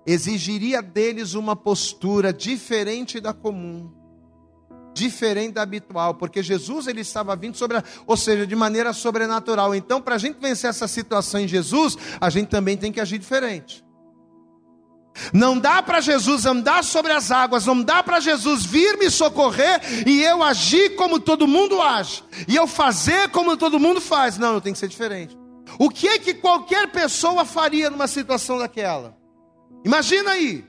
exigiria 0.06 0.80
deles 0.80 1.34
uma 1.34 1.54
postura 1.54 2.32
diferente 2.32 3.20
da 3.20 3.34
comum 3.34 3.92
diferente 4.92 5.54
da 5.54 5.62
habitual, 5.62 6.14
porque 6.14 6.42
Jesus 6.42 6.86
ele 6.86 7.00
estava 7.00 7.34
vindo 7.34 7.56
sobre, 7.56 7.82
ou 8.06 8.16
seja, 8.16 8.46
de 8.46 8.54
maneira 8.54 8.92
sobrenatural. 8.92 9.74
Então, 9.74 10.00
para 10.00 10.16
a 10.16 10.18
gente 10.18 10.38
vencer 10.40 10.70
essa 10.70 10.86
situação 10.86 11.40
em 11.40 11.48
Jesus, 11.48 11.96
a 12.20 12.28
gente 12.30 12.48
também 12.48 12.76
tem 12.76 12.92
que 12.92 13.00
agir 13.00 13.18
diferente. 13.18 13.84
Não 15.32 15.58
dá 15.58 15.82
para 15.82 16.00
Jesus 16.00 16.46
andar 16.46 16.82
sobre 16.82 17.12
as 17.12 17.30
águas, 17.30 17.66
não 17.66 17.82
dá 17.82 18.02
para 18.02 18.20
Jesus 18.20 18.64
vir 18.64 18.96
me 18.98 19.10
socorrer 19.10 19.80
e 20.06 20.22
eu 20.22 20.42
agir 20.42 20.96
como 20.96 21.20
todo 21.20 21.46
mundo 21.46 21.80
age, 21.82 22.24
e 22.48 22.56
eu 22.56 22.66
fazer 22.66 23.28
como 23.28 23.56
todo 23.56 23.78
mundo 23.78 24.00
faz. 24.00 24.38
Não, 24.38 24.54
eu 24.54 24.60
tenho 24.60 24.74
que 24.74 24.80
ser 24.80 24.88
diferente. 24.88 25.36
O 25.78 25.90
que 25.90 26.08
é 26.08 26.18
que 26.18 26.34
qualquer 26.34 26.88
pessoa 26.90 27.44
faria 27.44 27.90
numa 27.90 28.06
situação 28.06 28.58
daquela? 28.58 29.16
Imagina 29.84 30.32
aí, 30.32 30.64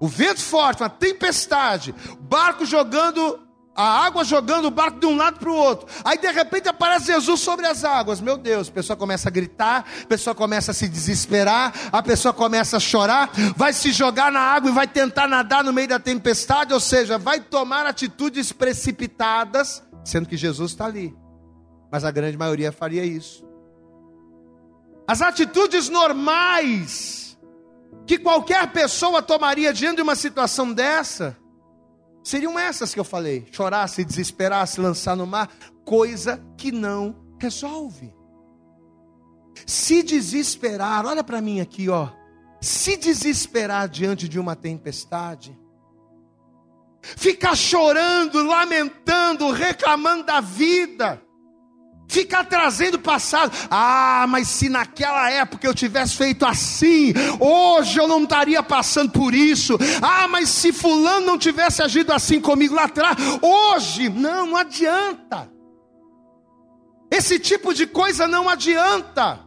o 0.00 0.08
vento 0.08 0.40
forte, 0.40 0.82
uma 0.82 0.88
tempestade, 0.90 1.94
barco 2.20 2.64
jogando 2.64 3.43
a 3.74 4.04
água 4.04 4.24
jogando 4.24 4.66
o 4.66 4.70
barco 4.70 5.00
de 5.00 5.06
um 5.06 5.16
lado 5.16 5.38
para 5.38 5.50
o 5.50 5.54
outro. 5.54 5.88
Aí 6.04 6.16
de 6.16 6.30
repente 6.30 6.68
aparece 6.68 7.06
Jesus 7.06 7.40
sobre 7.40 7.66
as 7.66 7.84
águas. 7.84 8.20
Meu 8.20 8.36
Deus, 8.36 8.68
a 8.68 8.72
pessoa 8.72 8.96
começa 8.96 9.28
a 9.28 9.32
gritar, 9.32 9.84
a 10.02 10.06
pessoa 10.06 10.34
começa 10.34 10.70
a 10.70 10.74
se 10.74 10.88
desesperar, 10.88 11.72
a 11.90 12.02
pessoa 12.02 12.32
começa 12.32 12.76
a 12.76 12.80
chorar, 12.80 13.30
vai 13.56 13.72
se 13.72 13.90
jogar 13.90 14.30
na 14.30 14.40
água 14.40 14.70
e 14.70 14.74
vai 14.74 14.86
tentar 14.86 15.26
nadar 15.26 15.64
no 15.64 15.72
meio 15.72 15.88
da 15.88 15.98
tempestade, 15.98 16.72
ou 16.72 16.80
seja, 16.80 17.18
vai 17.18 17.40
tomar 17.40 17.86
atitudes 17.86 18.52
precipitadas, 18.52 19.82
sendo 20.04 20.28
que 20.28 20.36
Jesus 20.36 20.72
está 20.72 20.86
ali. 20.86 21.14
Mas 21.90 22.04
a 22.04 22.10
grande 22.10 22.36
maioria 22.36 22.70
faria 22.70 23.04
isso. 23.04 23.44
As 25.06 25.20
atitudes 25.20 25.88
normais 25.88 27.36
que 28.06 28.18
qualquer 28.18 28.66
pessoa 28.68 29.22
tomaria 29.22 29.72
diante 29.72 29.96
de 29.96 30.02
uma 30.02 30.14
situação 30.14 30.72
dessa 30.72 31.36
seriam 32.24 32.58
essas 32.58 32.92
que 32.92 32.98
eu 32.98 33.04
falei: 33.04 33.46
chorar, 33.52 33.86
se 33.88 34.04
desesperar, 34.04 34.66
se 34.66 34.80
lançar 34.80 35.14
no 35.14 35.26
mar, 35.26 35.48
coisa 35.84 36.42
que 36.56 36.72
não 36.72 37.14
resolve. 37.38 38.12
Se 39.66 40.02
desesperar, 40.02 41.06
olha 41.06 41.22
para 41.22 41.40
mim 41.40 41.60
aqui, 41.60 41.88
ó. 41.88 42.08
Se 42.60 42.96
desesperar 42.96 43.88
diante 43.88 44.26
de 44.26 44.40
uma 44.40 44.56
tempestade, 44.56 45.56
ficar 47.02 47.54
chorando, 47.54 48.42
lamentando, 48.42 49.50
reclamando 49.52 50.24
da 50.24 50.40
vida, 50.40 51.22
Ficar 52.08 52.44
trazendo 52.44 52.98
passado. 52.98 53.52
Ah, 53.70 54.26
mas 54.28 54.48
se 54.48 54.68
naquela 54.68 55.30
época 55.30 55.66
eu 55.66 55.74
tivesse 55.74 56.16
feito 56.16 56.44
assim, 56.44 57.12
hoje 57.40 57.98
eu 57.98 58.06
não 58.06 58.22
estaria 58.22 58.62
passando 58.62 59.10
por 59.10 59.34
isso. 59.34 59.76
Ah, 60.02 60.28
mas 60.28 60.48
se 60.48 60.72
fulano 60.72 61.26
não 61.26 61.38
tivesse 61.38 61.82
agido 61.82 62.12
assim 62.12 62.40
comigo 62.40 62.74
lá 62.74 62.84
atrás, 62.84 63.16
hoje, 63.40 64.08
não, 64.08 64.46
não 64.46 64.56
adianta. 64.56 65.50
Esse 67.10 67.38
tipo 67.38 67.72
de 67.72 67.86
coisa 67.86 68.26
não 68.26 68.48
adianta. 68.48 69.40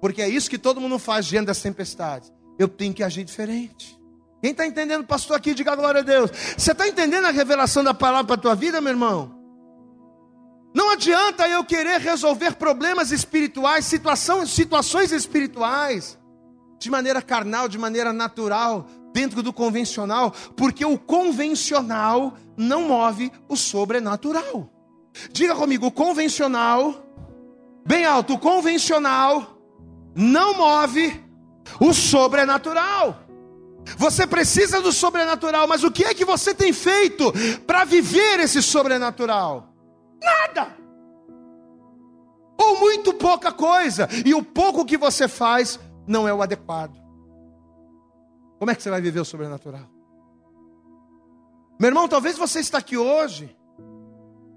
Porque 0.00 0.22
é 0.22 0.28
isso 0.28 0.48
que 0.48 0.58
todo 0.58 0.80
mundo 0.80 0.98
faz 0.98 1.26
diante 1.26 1.46
das 1.46 1.60
tempestades. 1.60 2.32
Eu 2.58 2.68
tenho 2.68 2.94
que 2.94 3.02
agir 3.02 3.24
diferente. 3.24 3.98
Quem 4.42 4.52
está 4.52 4.66
entendendo, 4.66 5.04
pastor, 5.04 5.36
aqui, 5.36 5.52
diga 5.52 5.74
glória 5.74 6.00
a 6.00 6.04
Deus. 6.04 6.30
Você 6.56 6.72
está 6.72 6.88
entendendo 6.88 7.26
a 7.26 7.30
revelação 7.30 7.84
da 7.84 7.92
palavra 7.92 8.24
para 8.26 8.34
a 8.36 8.38
tua 8.38 8.54
vida, 8.54 8.80
meu 8.80 8.92
irmão? 8.92 9.39
Não 10.72 10.90
adianta 10.90 11.48
eu 11.48 11.64
querer 11.64 12.00
resolver 12.00 12.54
problemas 12.54 13.10
espirituais, 13.10 13.84
situações, 13.84 14.50
situações 14.50 15.10
espirituais, 15.10 16.18
de 16.78 16.90
maneira 16.90 17.20
carnal, 17.20 17.68
de 17.68 17.76
maneira 17.76 18.12
natural, 18.12 18.86
dentro 19.12 19.42
do 19.42 19.52
convencional, 19.52 20.32
porque 20.56 20.84
o 20.84 20.98
convencional 20.98 22.34
não 22.56 22.82
move 22.82 23.32
o 23.48 23.56
sobrenatural. 23.56 24.70
Diga 25.32 25.54
comigo, 25.54 25.86
o 25.86 25.90
convencional, 25.90 26.94
bem 27.86 28.04
alto, 28.04 28.34
o 28.34 28.38
convencional 28.38 29.58
não 30.14 30.56
move 30.56 31.20
o 31.80 31.92
sobrenatural. 31.92 33.24
Você 33.96 34.26
precisa 34.26 34.80
do 34.80 34.92
sobrenatural, 34.92 35.66
mas 35.66 35.82
o 35.82 35.90
que 35.90 36.04
é 36.04 36.14
que 36.14 36.24
você 36.24 36.54
tem 36.54 36.72
feito 36.72 37.32
para 37.66 37.84
viver 37.84 38.40
esse 38.40 38.62
sobrenatural? 38.62 39.69
Nada. 40.22 40.76
Ou 42.58 42.78
muito 42.78 43.14
pouca 43.14 43.52
coisa, 43.52 44.08
e 44.24 44.34
o 44.34 44.42
pouco 44.42 44.84
que 44.84 44.96
você 44.96 45.26
faz 45.26 45.80
não 46.06 46.28
é 46.28 46.34
o 46.34 46.42
adequado. 46.42 47.00
Como 48.58 48.70
é 48.70 48.74
que 48.74 48.82
você 48.82 48.90
vai 48.90 49.00
viver 49.00 49.20
o 49.20 49.24
sobrenatural? 49.24 49.88
Meu 51.80 51.88
irmão, 51.88 52.06
talvez 52.06 52.36
você 52.36 52.60
está 52.60 52.76
aqui 52.78 52.96
hoje, 52.96 53.56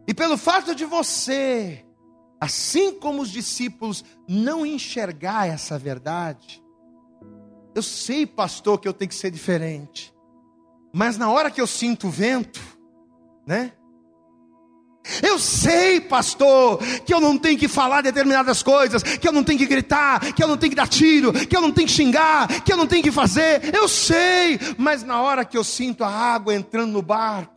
e 0.05 0.13
pelo 0.13 0.37
fato 0.37 0.75
de 0.75 0.83
você, 0.83 1.85
assim 2.41 2.99
como 2.99 3.21
os 3.21 3.29
discípulos, 3.29 4.03
não 4.27 4.65
enxergar 4.65 5.47
essa 5.47 5.79
verdade, 5.79 6.61
eu 7.73 7.81
sei, 7.81 8.25
pastor, 8.25 8.79
que 8.79 8.87
eu 8.87 8.93
tenho 8.93 9.09
que 9.09 9.15
ser 9.15 9.31
diferente. 9.31 10.13
Mas 10.93 11.17
na 11.17 11.31
hora 11.31 11.49
que 11.49 11.61
eu 11.61 11.65
sinto 11.65 12.07
o 12.07 12.11
vento, 12.11 12.59
né? 13.47 13.73
Eu 15.21 15.37
sei, 15.37 15.99
pastor, 15.99 16.77
que 17.05 17.13
eu 17.13 17.19
não 17.19 17.37
tenho 17.37 17.57
que 17.57 17.67
falar 17.67 18.01
determinadas 18.01 18.63
coisas, 18.63 19.03
que 19.03 19.27
eu 19.27 19.31
não 19.31 19.43
tenho 19.43 19.59
que 19.59 19.65
gritar, 19.65 20.33
que 20.33 20.43
eu 20.43 20.47
não 20.47 20.57
tenho 20.57 20.69
que 20.69 20.75
dar 20.75 20.87
tiro, 20.87 21.33
que 21.33 21.55
eu 21.55 21.61
não 21.61 21.71
tenho 21.71 21.87
que 21.87 21.93
xingar, 21.93 22.47
que 22.61 22.71
eu 22.71 22.77
não 22.77 22.87
tenho 22.87 23.03
que 23.03 23.11
fazer. 23.11 23.75
Eu 23.75 23.87
sei, 23.87 24.59
mas 24.77 25.03
na 25.03 25.21
hora 25.21 25.43
que 25.43 25.57
eu 25.57 25.63
sinto 25.63 26.03
a 26.03 26.09
água 26.09 26.55
entrando 26.55 26.93
no 26.93 27.01
barco, 27.01 27.53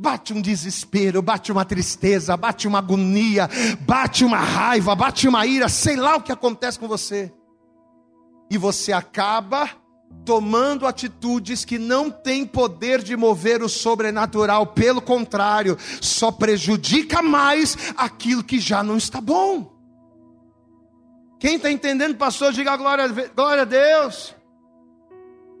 bate 0.00 0.32
um 0.32 0.40
desespero, 0.40 1.22
bate 1.22 1.52
uma 1.52 1.64
tristeza, 1.64 2.36
bate 2.36 2.66
uma 2.66 2.78
agonia, 2.78 3.48
bate 3.80 4.24
uma 4.24 4.38
raiva, 4.38 4.94
bate 4.94 5.28
uma 5.28 5.46
ira, 5.46 5.68
sei 5.68 5.96
lá 5.96 6.16
o 6.16 6.22
que 6.22 6.32
acontece 6.32 6.78
com 6.78 6.88
você 6.88 7.32
e 8.50 8.58
você 8.58 8.92
acaba 8.92 9.70
tomando 10.24 10.86
atitudes 10.86 11.64
que 11.64 11.78
não 11.78 12.10
têm 12.10 12.46
poder 12.46 13.02
de 13.02 13.16
mover 13.16 13.62
o 13.62 13.68
sobrenatural, 13.68 14.68
pelo 14.68 15.00
contrário, 15.00 15.76
só 16.00 16.30
prejudica 16.30 17.22
mais 17.22 17.76
aquilo 17.96 18.44
que 18.44 18.60
já 18.60 18.82
não 18.82 18.96
está 18.96 19.20
bom. 19.20 19.72
Quem 21.40 21.56
está 21.56 21.70
entendendo, 21.70 22.16
pastor, 22.16 22.52
diga 22.52 22.76
glória, 22.76 23.08
glória 23.34 23.62
a 23.62 23.66
Deus. 23.66 24.34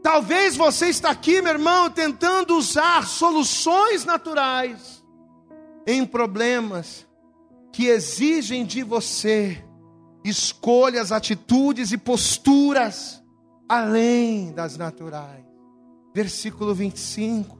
Talvez 0.02 0.56
você 0.56 0.86
está 0.86 1.10
aqui, 1.10 1.40
meu 1.40 1.52
irmão, 1.52 1.90
tentando 1.90 2.56
usar 2.56 3.06
soluções 3.06 4.04
naturais 4.04 5.02
em 5.86 6.04
problemas 6.04 7.06
que 7.72 7.86
exigem 7.86 8.64
de 8.64 8.82
você 8.82 9.64
escolhas, 10.24 11.10
atitudes 11.10 11.92
e 11.92 11.98
posturas 11.98 13.21
além 13.68 14.52
das 14.52 14.76
naturais. 14.76 15.44
Versículo 16.14 16.74
25. 16.74 17.58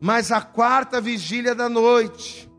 Mas 0.00 0.32
a 0.32 0.40
quarta 0.40 1.00
vigília 1.00 1.54
da 1.54 1.68
noite, 1.68 2.50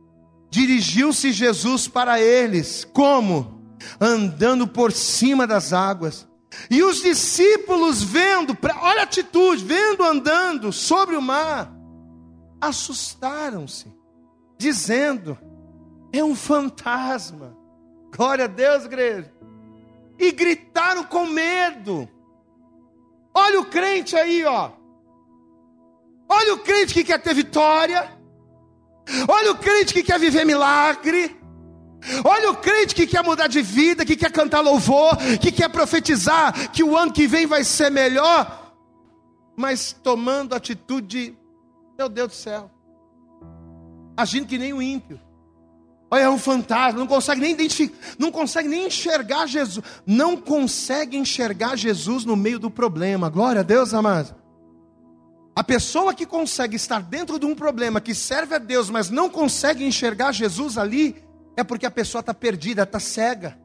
dirigiu-se 0.49 1.31
Jesus 1.31 1.87
para 1.87 2.21
eles, 2.21 2.85
como? 2.85 3.61
Andando 3.99 4.67
por 4.67 4.91
cima 4.91 5.45
das 5.45 5.73
águas. 5.73 6.27
E 6.69 6.83
os 6.83 7.01
discípulos 7.01 8.03
vendo, 8.03 8.57
olha 8.81 9.01
a 9.01 9.03
atitude, 9.03 9.63
vendo 9.63 10.03
andando 10.03 10.71
sobre 10.71 11.15
o 11.15 11.21
mar, 11.21 11.73
assustaram-se, 12.61 13.93
dizendo: 14.57 15.37
é 16.13 16.23
um 16.23 16.35
fantasma. 16.35 17.57
Glória 18.15 18.45
a 18.45 18.47
Deus, 18.47 18.85
igreja. 18.85 19.33
E 20.19 20.31
gritaram 20.31 21.03
com 21.03 21.25
medo. 21.25 22.07
Olha 23.33 23.59
o 23.61 23.65
crente 23.65 24.15
aí, 24.15 24.45
ó. 24.45 24.71
Olha 26.29 26.53
o 26.53 26.59
crente 26.59 26.93
que 26.93 27.03
quer 27.03 27.21
ter 27.21 27.33
vitória. 27.33 28.11
Olha 29.27 29.51
o 29.51 29.57
crente 29.57 29.93
que 29.93 30.03
quer 30.03 30.19
viver 30.19 30.45
milagre. 30.45 31.35
Olha 32.23 32.51
o 32.51 32.57
crente 32.57 32.93
que 32.93 33.07
quer 33.07 33.23
mudar 33.23 33.47
de 33.47 33.61
vida, 33.61 34.05
que 34.05 34.15
quer 34.15 34.31
cantar 34.31 34.59
louvor, 34.59 35.15
que 35.41 35.51
quer 35.51 35.69
profetizar 35.69 36.71
que 36.71 36.83
o 36.83 36.97
ano 36.97 37.13
que 37.13 37.27
vem 37.27 37.45
vai 37.45 37.63
ser 37.63 37.89
melhor, 37.89 38.73
mas 39.55 39.93
tomando 39.93 40.53
atitude, 40.53 41.37
meu 41.97 42.09
Deus 42.09 42.27
do 42.27 42.33
céu, 42.33 42.69
agindo 44.17 44.47
que 44.47 44.57
nem 44.57 44.73
o 44.73 44.81
ímpio. 44.81 45.19
Olha, 46.13 46.21
é 46.25 46.29
um 46.29 46.37
fantasma, 46.37 46.99
não 46.99 47.07
consegue 47.07 47.41
nem 47.41 47.53
identificar, 47.53 47.97
não 48.19 48.31
consegue 48.31 48.69
nem 48.69 48.85
enxergar 48.85 49.47
Jesus, 49.47 49.83
não 50.05 50.37
consegue 50.37 51.17
enxergar 51.17 51.75
Jesus 51.75 52.23
no 52.23 52.35
meio 52.35 52.59
do 52.59 52.69
problema. 52.69 53.29
Glória 53.29 53.61
a 53.61 53.63
Deus, 53.63 53.95
amado. 53.95 54.35
A 55.55 55.63
pessoa 55.63 56.13
que 56.13 56.23
consegue 56.23 56.75
estar 56.75 57.01
dentro 57.01 57.39
de 57.39 57.47
um 57.47 57.55
problema, 57.55 57.99
que 57.99 58.13
serve 58.13 58.53
a 58.53 58.59
Deus, 58.59 58.91
mas 58.91 59.09
não 59.09 59.27
consegue 59.27 59.83
enxergar 59.83 60.31
Jesus 60.31 60.77
ali, 60.77 61.15
é 61.57 61.63
porque 61.63 61.87
a 61.87 61.91
pessoa 61.91 62.19
está 62.19 62.31
perdida, 62.31 62.83
está 62.83 62.99
cega. 62.99 63.57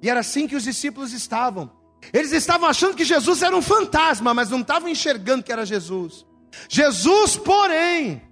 E 0.00 0.08
era 0.08 0.20
assim 0.20 0.46
que 0.46 0.54
os 0.54 0.62
discípulos 0.62 1.12
estavam. 1.12 1.72
Eles 2.12 2.30
estavam 2.30 2.68
achando 2.68 2.94
que 2.94 3.04
Jesus 3.04 3.42
era 3.42 3.56
um 3.56 3.62
fantasma, 3.62 4.32
mas 4.32 4.48
não 4.48 4.60
estavam 4.60 4.88
enxergando 4.88 5.42
que 5.42 5.50
era 5.50 5.66
Jesus. 5.66 6.24
Jesus, 6.68 7.36
porém, 7.36 8.22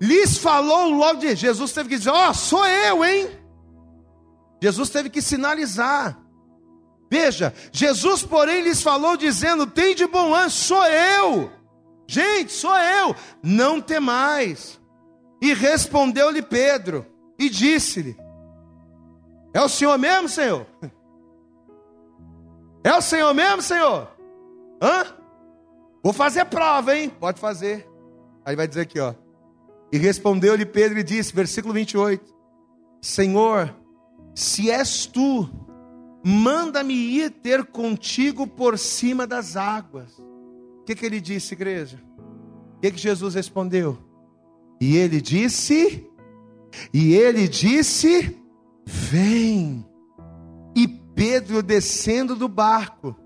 lhes 0.00 0.38
falou 0.38 0.90
logo 0.90 1.20
de 1.20 1.36
Jesus 1.36 1.72
teve 1.72 1.88
que 1.90 1.98
dizer: 1.98 2.10
Ó, 2.10 2.30
oh, 2.30 2.34
sou 2.34 2.66
eu, 2.66 3.04
hein? 3.04 3.28
Jesus 4.62 4.90
teve 4.90 5.10
que 5.10 5.20
sinalizar. 5.20 6.18
Veja, 7.10 7.52
Jesus, 7.72 8.22
porém, 8.22 8.62
lhes 8.62 8.82
falou 8.82 9.16
dizendo: 9.16 9.66
Tem 9.66 9.94
de 9.94 10.06
bom 10.06 10.34
ânimo, 10.34 10.50
sou 10.50 10.84
eu. 10.86 11.50
Gente, 12.06 12.52
sou 12.52 12.76
eu. 12.76 13.14
Não 13.42 13.80
temais. 13.80 14.80
E 15.40 15.54
respondeu-lhe 15.54 16.42
Pedro 16.42 17.06
e 17.38 17.48
disse-lhe: 17.48 18.16
É 19.52 19.60
o 19.60 19.68
Senhor 19.68 19.98
mesmo, 19.98 20.28
Senhor? 20.28 20.66
É 22.82 22.94
o 22.94 23.02
Senhor 23.02 23.34
mesmo, 23.34 23.60
Senhor? 23.60 24.08
Hã? 24.80 25.04
Vou 26.02 26.14
fazer 26.14 26.46
prova, 26.46 26.96
hein? 26.96 27.10
Pode 27.10 27.38
fazer. 27.38 27.86
Aí 28.42 28.56
vai 28.56 28.66
dizer 28.66 28.80
aqui, 28.80 28.98
ó. 28.98 29.14
E 29.92 29.98
respondeu-lhe 29.98 30.64
Pedro 30.64 30.98
e 30.98 31.02
disse, 31.02 31.34
versículo 31.34 31.74
28, 31.74 32.32
Senhor, 33.02 33.74
se 34.34 34.70
és 34.70 35.06
tu, 35.06 35.48
manda-me 36.24 36.94
ir 36.94 37.30
ter 37.30 37.64
contigo 37.64 38.46
por 38.46 38.78
cima 38.78 39.26
das 39.26 39.56
águas. 39.56 40.18
O 40.18 40.84
que, 40.84 40.94
que 40.94 41.04
ele 41.04 41.20
disse, 41.20 41.54
igreja? 41.54 42.00
O 42.76 42.80
que, 42.80 42.92
que 42.92 42.98
Jesus 42.98 43.34
respondeu? 43.34 43.98
E 44.80 44.96
ele 44.96 45.20
disse, 45.20 46.08
e 46.92 47.14
ele 47.14 47.48
disse, 47.48 48.36
vem. 48.86 49.84
E 50.74 50.86
Pedro, 50.88 51.62
descendo 51.62 52.36
do 52.36 52.48
barco, 52.48 53.16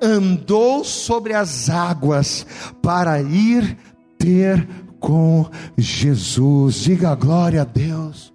andou 0.00 0.84
sobre 0.84 1.34
as 1.34 1.68
águas 1.68 2.46
para 2.82 3.20
ir 3.20 3.76
ter 4.18 4.68
com 5.00 5.50
Jesus. 5.76 6.76
Diga 6.76 7.14
glória 7.14 7.62
a 7.62 7.64
Deus. 7.64 8.32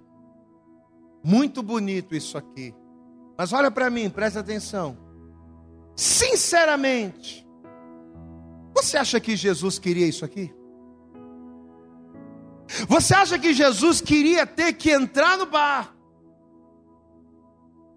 Muito 1.24 1.62
bonito 1.62 2.14
isso 2.14 2.36
aqui. 2.36 2.74
Mas 3.38 3.52
olha 3.52 3.70
para 3.70 3.88
mim, 3.88 4.10
presta 4.10 4.40
atenção. 4.40 4.96
Sinceramente, 5.94 7.46
você 8.74 8.98
acha 8.98 9.18
que 9.18 9.36
Jesus 9.36 9.78
queria 9.78 10.06
isso 10.06 10.24
aqui? 10.24 10.54
Você 12.88 13.14
acha 13.14 13.38
que 13.38 13.54
Jesus 13.54 14.00
queria 14.00 14.44
ter 14.44 14.72
que 14.74 14.90
entrar 14.90 15.38
no 15.38 15.46
bar? 15.46 15.94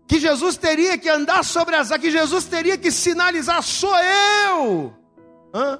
Que 0.07 0.19
Jesus 0.19 0.57
teria 0.57 0.97
que 0.97 1.09
andar 1.09 1.43
sobre 1.43 1.75
as? 1.75 1.89
Que 1.97 2.09
Jesus 2.09 2.45
teria 2.45 2.77
que 2.77 2.91
sinalizar: 2.91 3.61
sou 3.61 3.95
eu? 3.95 4.93
Hã? 5.53 5.79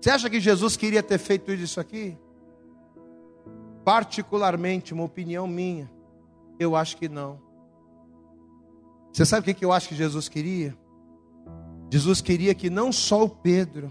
Você 0.00 0.10
acha 0.10 0.30
que 0.30 0.40
Jesus 0.40 0.76
queria 0.76 1.02
ter 1.02 1.18
feito 1.18 1.52
isso 1.52 1.80
aqui? 1.80 2.16
Particularmente, 3.84 4.94
uma 4.94 5.04
opinião 5.04 5.46
minha, 5.46 5.90
eu 6.58 6.76
acho 6.76 6.96
que 6.96 7.08
não. 7.08 7.40
Você 9.12 9.24
sabe 9.24 9.50
o 9.50 9.54
que 9.54 9.64
eu 9.64 9.72
acho 9.72 9.88
que 9.88 9.96
Jesus 9.96 10.28
queria? 10.28 10.76
Jesus 11.90 12.20
queria 12.20 12.54
que 12.54 12.68
não 12.68 12.92
só 12.92 13.24
o 13.24 13.28
Pedro, 13.28 13.90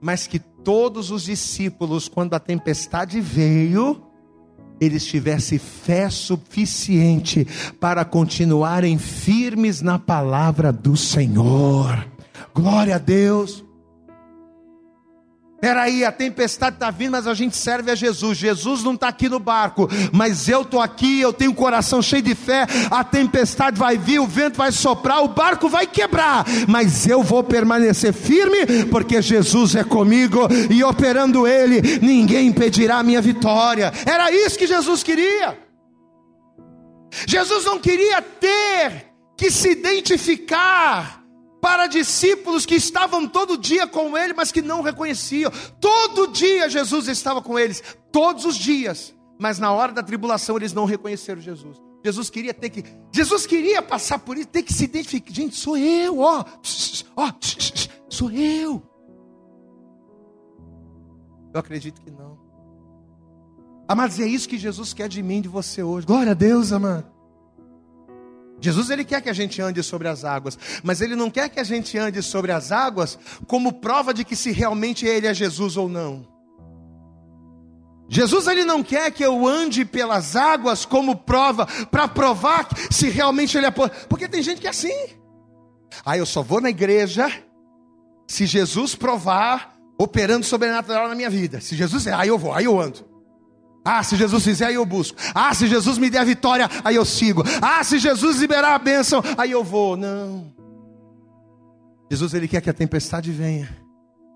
mas 0.00 0.26
que 0.26 0.38
todos 0.38 1.10
os 1.10 1.24
discípulos, 1.24 2.08
quando 2.08 2.34
a 2.34 2.40
tempestade 2.40 3.20
veio, 3.20 4.02
eles 4.80 5.04
tivessem 5.04 5.58
fé 5.58 6.08
suficiente 6.08 7.46
para 7.78 8.04
continuarem 8.04 8.98
firmes 8.98 9.82
na 9.82 9.98
palavra 9.98 10.72
do 10.72 10.96
Senhor. 10.96 12.06
Glória 12.54 12.96
a 12.96 12.98
Deus. 12.98 13.64
Peraí, 15.60 16.04
a 16.04 16.10
tempestade 16.10 16.76
está 16.76 16.90
vindo, 16.90 17.12
mas 17.12 17.26
a 17.26 17.34
gente 17.34 17.54
serve 17.56 17.90
a 17.90 17.94
Jesus. 17.94 18.38
Jesus 18.38 18.82
não 18.82 18.94
está 18.94 19.08
aqui 19.08 19.28
no 19.28 19.38
barco, 19.38 19.88
mas 20.10 20.48
eu 20.48 20.62
estou 20.62 20.80
aqui, 20.80 21.20
eu 21.20 21.32
tenho 21.32 21.50
o 21.50 21.54
coração 21.54 22.00
cheio 22.00 22.22
de 22.22 22.34
fé. 22.34 22.66
A 22.90 23.04
tempestade 23.04 23.78
vai 23.78 23.98
vir, 23.98 24.20
o 24.20 24.26
vento 24.26 24.56
vai 24.56 24.72
soprar, 24.72 25.22
o 25.22 25.28
barco 25.28 25.68
vai 25.68 25.86
quebrar, 25.86 26.46
mas 26.66 27.06
eu 27.06 27.22
vou 27.22 27.44
permanecer 27.44 28.14
firme, 28.14 28.86
porque 28.90 29.20
Jesus 29.20 29.74
é 29.74 29.84
comigo 29.84 30.48
e 30.70 30.82
operando 30.82 31.46
Ele, 31.46 31.98
ninguém 32.00 32.46
impedirá 32.48 32.98
a 32.98 33.02
minha 33.02 33.20
vitória. 33.20 33.92
Era 34.06 34.32
isso 34.32 34.58
que 34.58 34.66
Jesus 34.66 35.02
queria. 35.02 35.58
Jesus 37.26 37.64
não 37.64 37.78
queria 37.78 38.22
ter 38.22 39.10
que 39.36 39.50
se 39.50 39.70
identificar 39.72 41.19
para 41.60 41.86
discípulos 41.86 42.64
que 42.64 42.74
estavam 42.74 43.28
todo 43.28 43.58
dia 43.58 43.86
com 43.86 44.16
ele, 44.16 44.32
mas 44.32 44.50
que 44.50 44.62
não 44.62 44.80
reconheciam. 44.80 45.52
Todo 45.80 46.28
dia 46.28 46.68
Jesus 46.68 47.08
estava 47.08 47.42
com 47.42 47.58
eles, 47.58 47.82
todos 48.10 48.44
os 48.44 48.56
dias. 48.56 49.14
Mas 49.38 49.58
na 49.58 49.72
hora 49.72 49.92
da 49.92 50.02
tribulação 50.02 50.56
eles 50.56 50.72
não 50.72 50.84
reconheceram 50.84 51.40
Jesus. 51.40 51.80
Jesus 52.04 52.30
queria 52.30 52.54
ter 52.54 52.70
que, 52.70 52.84
Jesus 53.12 53.46
queria 53.46 53.82
passar 53.82 54.18
por 54.18 54.36
isso, 54.36 54.48
ter 54.48 54.62
que 54.62 54.72
se 54.72 54.84
identificar. 54.84 55.32
Gente, 55.32 55.56
sou 55.56 55.76
eu, 55.76 56.20
ó, 56.20 56.44
ó, 57.16 57.32
sou 58.08 58.30
eu. 58.30 58.82
Eu 61.52 61.60
acredito 61.60 62.00
que 62.00 62.10
não. 62.10 62.38
Amados, 63.86 64.20
é 64.20 64.26
isso 64.26 64.48
que 64.48 64.56
Jesus 64.56 64.94
quer 64.94 65.08
de 65.08 65.22
mim, 65.22 65.40
de 65.40 65.48
você 65.48 65.82
hoje. 65.82 66.06
Glória 66.06 66.30
a 66.30 66.34
Deus, 66.34 66.72
amado. 66.72 67.19
Jesus 68.60 68.90
ele 68.90 69.04
quer 69.04 69.20
que 69.22 69.30
a 69.30 69.32
gente 69.32 69.60
ande 69.62 69.82
sobre 69.82 70.06
as 70.08 70.24
águas, 70.24 70.58
mas 70.82 71.00
ele 71.00 71.16
não 71.16 71.30
quer 71.30 71.48
que 71.48 71.58
a 71.58 71.64
gente 71.64 71.96
ande 71.96 72.22
sobre 72.22 72.52
as 72.52 72.70
águas 72.70 73.18
como 73.46 73.74
prova 73.74 74.12
de 74.12 74.24
que 74.24 74.36
se 74.36 74.52
realmente 74.52 75.06
ele 75.06 75.26
é 75.26 75.34
Jesus 75.34 75.76
ou 75.76 75.88
não. 75.88 76.28
Jesus 78.08 78.48
ele 78.48 78.64
não 78.64 78.82
quer 78.82 79.10
que 79.12 79.24
eu 79.24 79.46
ande 79.46 79.84
pelas 79.84 80.34
águas 80.34 80.84
como 80.84 81.16
prova 81.16 81.66
para 81.90 82.08
provar 82.08 82.68
se 82.90 83.08
realmente 83.08 83.56
ele 83.56 83.66
é 83.66 83.70
porque 83.70 84.28
tem 84.28 84.42
gente 84.42 84.60
que 84.60 84.66
é 84.66 84.70
assim. 84.70 84.94
Ah, 86.04 86.18
eu 86.18 86.26
só 86.26 86.42
vou 86.42 86.60
na 86.60 86.70
igreja 86.70 87.30
se 88.26 88.46
Jesus 88.46 88.94
provar 88.94 89.76
operando 89.96 90.44
sobrenatural 90.44 91.08
na 91.08 91.14
minha 91.14 91.30
vida. 91.30 91.60
Se 91.60 91.76
Jesus 91.76 92.06
é, 92.06 92.12
aí 92.12 92.28
eu 92.28 92.38
vou, 92.38 92.52
aí 92.52 92.64
eu 92.64 92.80
ando. 92.80 93.09
Ah, 93.84 94.02
se 94.02 94.16
Jesus 94.16 94.44
fizer, 94.44 94.66
aí 94.66 94.74
eu 94.74 94.84
busco. 94.84 95.16
Ah, 95.34 95.54
se 95.54 95.66
Jesus 95.66 95.96
me 95.96 96.10
der 96.10 96.18
a 96.18 96.24
vitória, 96.24 96.68
aí 96.84 96.96
eu 96.96 97.04
sigo. 97.04 97.42
Ah, 97.62 97.82
se 97.82 97.98
Jesus 97.98 98.38
liberar 98.38 98.74
a 98.74 98.78
bênção, 98.78 99.22
aí 99.38 99.50
eu 99.50 99.64
vou. 99.64 99.96
Não. 99.96 100.52
Jesus, 102.10 102.34
Ele 102.34 102.48
quer 102.48 102.60
que 102.60 102.68
a 102.68 102.74
tempestade 102.74 103.30
venha. 103.30 103.68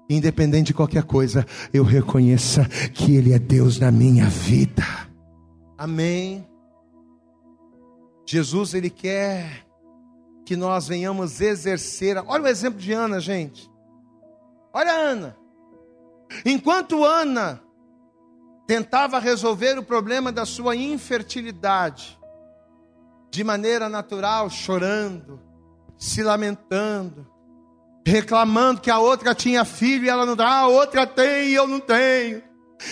Independente 0.09 0.69
de 0.69 0.75
qualquer 0.75 1.03
coisa, 1.03 1.47
eu 1.73 1.83
reconheça 1.83 2.65
que 2.93 3.15
Ele 3.15 3.33
é 3.33 3.39
Deus 3.39 3.79
na 3.79 3.91
minha 3.91 4.27
vida. 4.27 4.85
Amém. 5.77 6.47
Jesus, 8.27 8.73
Ele 8.75 8.89
quer 8.89 9.67
que 10.45 10.57
nós 10.57 10.89
venhamos 10.89 11.41
exercer. 11.41 12.17
Olha 12.27 12.45
o 12.45 12.49
exemplo 12.49 12.79
de 12.79 12.93
Ana, 12.93 13.21
gente. 13.21 13.71
Olha 14.73 14.93
Ana. 14.93 15.37
Enquanto 16.45 17.05
Ana 17.05 17.64
tentava 18.67 19.19
resolver 19.19 19.79
o 19.79 19.83
problema 19.83 20.33
da 20.33 20.45
sua 20.47 20.75
infertilidade 20.75 22.19
de 23.31 23.43
maneira 23.43 23.89
natural, 23.89 24.49
chorando, 24.49 25.41
se 25.99 26.23
lamentando, 26.23 27.27
reclamando 28.07 28.81
que 28.81 28.91
a 28.91 28.99
outra 28.99 29.35
tinha 29.35 29.65
filho 29.65 30.05
e 30.05 30.09
ela 30.09 30.25
não 30.25 30.37
dá, 30.37 30.47
ah, 30.47 30.59
a 30.61 30.69
outra 30.69 31.07
tem 31.07 31.49
e 31.49 31.55
eu 31.55 31.67
não 31.67 31.81
tenho. 31.81 32.43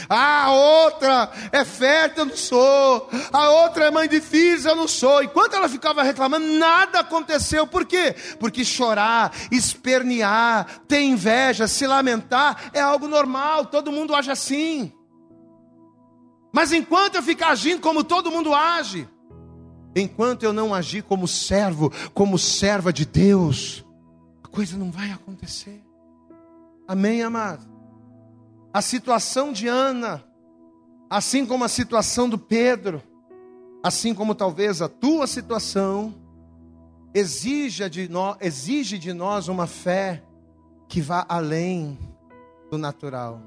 Ah, 0.08 0.44
a 0.44 0.52
outra 0.52 1.30
é 1.50 1.64
fértil, 1.64 2.22
eu 2.22 2.26
não 2.26 2.36
sou. 2.36 3.10
A 3.32 3.50
outra 3.50 3.86
é 3.86 3.90
mãe 3.90 4.08
de 4.08 4.20
filhos, 4.20 4.64
eu 4.64 4.74
não 4.74 4.88
sou. 4.88 5.22
Enquanto 5.22 5.54
ela 5.54 5.68
ficava 5.68 6.02
reclamando, 6.02 6.46
nada 6.46 7.00
aconteceu. 7.00 7.66
Por 7.66 7.84
quê? 7.84 8.14
Porque 8.38 8.64
chorar, 8.64 9.32
espernear, 9.50 10.80
ter 10.88 11.02
inveja, 11.02 11.68
se 11.68 11.86
lamentar 11.86 12.70
é 12.72 12.80
algo 12.80 13.06
normal. 13.06 13.66
Todo 13.66 13.92
mundo 13.92 14.14
age 14.14 14.30
assim. 14.30 14.92
Mas 16.52 16.72
enquanto 16.72 17.14
eu 17.14 17.22
ficar 17.22 17.48
agindo 17.48 17.80
como 17.80 18.04
todo 18.04 18.30
mundo 18.30 18.54
age, 18.54 19.08
enquanto 19.96 20.42
eu 20.42 20.52
não 20.52 20.74
agir 20.74 21.02
como 21.02 21.26
servo, 21.26 21.90
como 22.12 22.38
serva 22.38 22.92
de 22.92 23.06
Deus, 23.06 23.84
a 24.44 24.48
coisa 24.48 24.76
não 24.76 24.90
vai 24.90 25.10
acontecer. 25.10 25.82
Amém, 26.86 27.22
amado? 27.22 27.66
A 28.72 28.82
situação 28.82 29.52
de 29.52 29.66
Ana, 29.66 30.22
assim 31.08 31.46
como 31.46 31.64
a 31.64 31.68
situação 31.68 32.28
do 32.28 32.38
Pedro, 32.38 33.02
assim 33.82 34.14
como 34.14 34.34
talvez 34.34 34.82
a 34.82 34.88
tua 34.88 35.26
situação, 35.26 36.14
exige 37.14 37.88
de 37.88 38.08
nós, 38.08 38.36
exige 38.40 38.98
de 38.98 39.12
nós 39.12 39.48
uma 39.48 39.66
fé 39.66 40.22
que 40.88 41.00
vá 41.00 41.24
além 41.28 41.98
do 42.70 42.78
natural. 42.78 43.40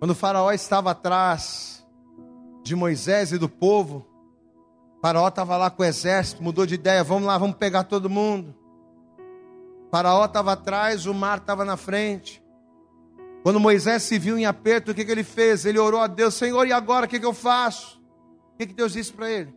Quando 0.00 0.12
o 0.12 0.14
Faraó 0.14 0.50
estava 0.50 0.92
atrás 0.92 1.86
de 2.62 2.74
Moisés 2.74 3.32
e 3.32 3.38
do 3.38 3.50
povo, 3.50 4.06
Faraó 5.02 5.28
estava 5.28 5.58
lá 5.58 5.70
com 5.70 5.82
o 5.82 5.86
exército, 5.86 6.42
mudou 6.42 6.64
de 6.64 6.74
ideia, 6.74 7.04
vamos 7.04 7.24
lá, 7.24 7.36
vamos 7.36 7.56
pegar 7.58 7.84
todo 7.84 8.08
mundo. 8.08 8.54
Faraó 9.90 10.24
estava 10.24 10.52
atrás, 10.52 11.04
o 11.04 11.12
mar 11.12 11.36
estava 11.36 11.66
na 11.66 11.76
frente. 11.76 12.42
Quando 13.42 13.60
Moisés 13.60 14.02
se 14.02 14.18
viu 14.18 14.38
em 14.38 14.46
aperto, 14.46 14.90
o 14.90 14.94
que, 14.94 15.04
que 15.04 15.12
ele 15.12 15.22
fez? 15.22 15.66
Ele 15.66 15.78
orou 15.78 16.00
a 16.00 16.06
Deus, 16.06 16.32
Senhor, 16.34 16.66
e 16.66 16.72
agora 16.72 17.04
o 17.04 17.08
que, 17.08 17.20
que 17.20 17.26
eu 17.26 17.34
faço? 17.34 18.00
O 18.54 18.56
que, 18.56 18.68
que 18.68 18.74
Deus 18.74 18.94
disse 18.94 19.12
para 19.12 19.30
ele? 19.30 19.54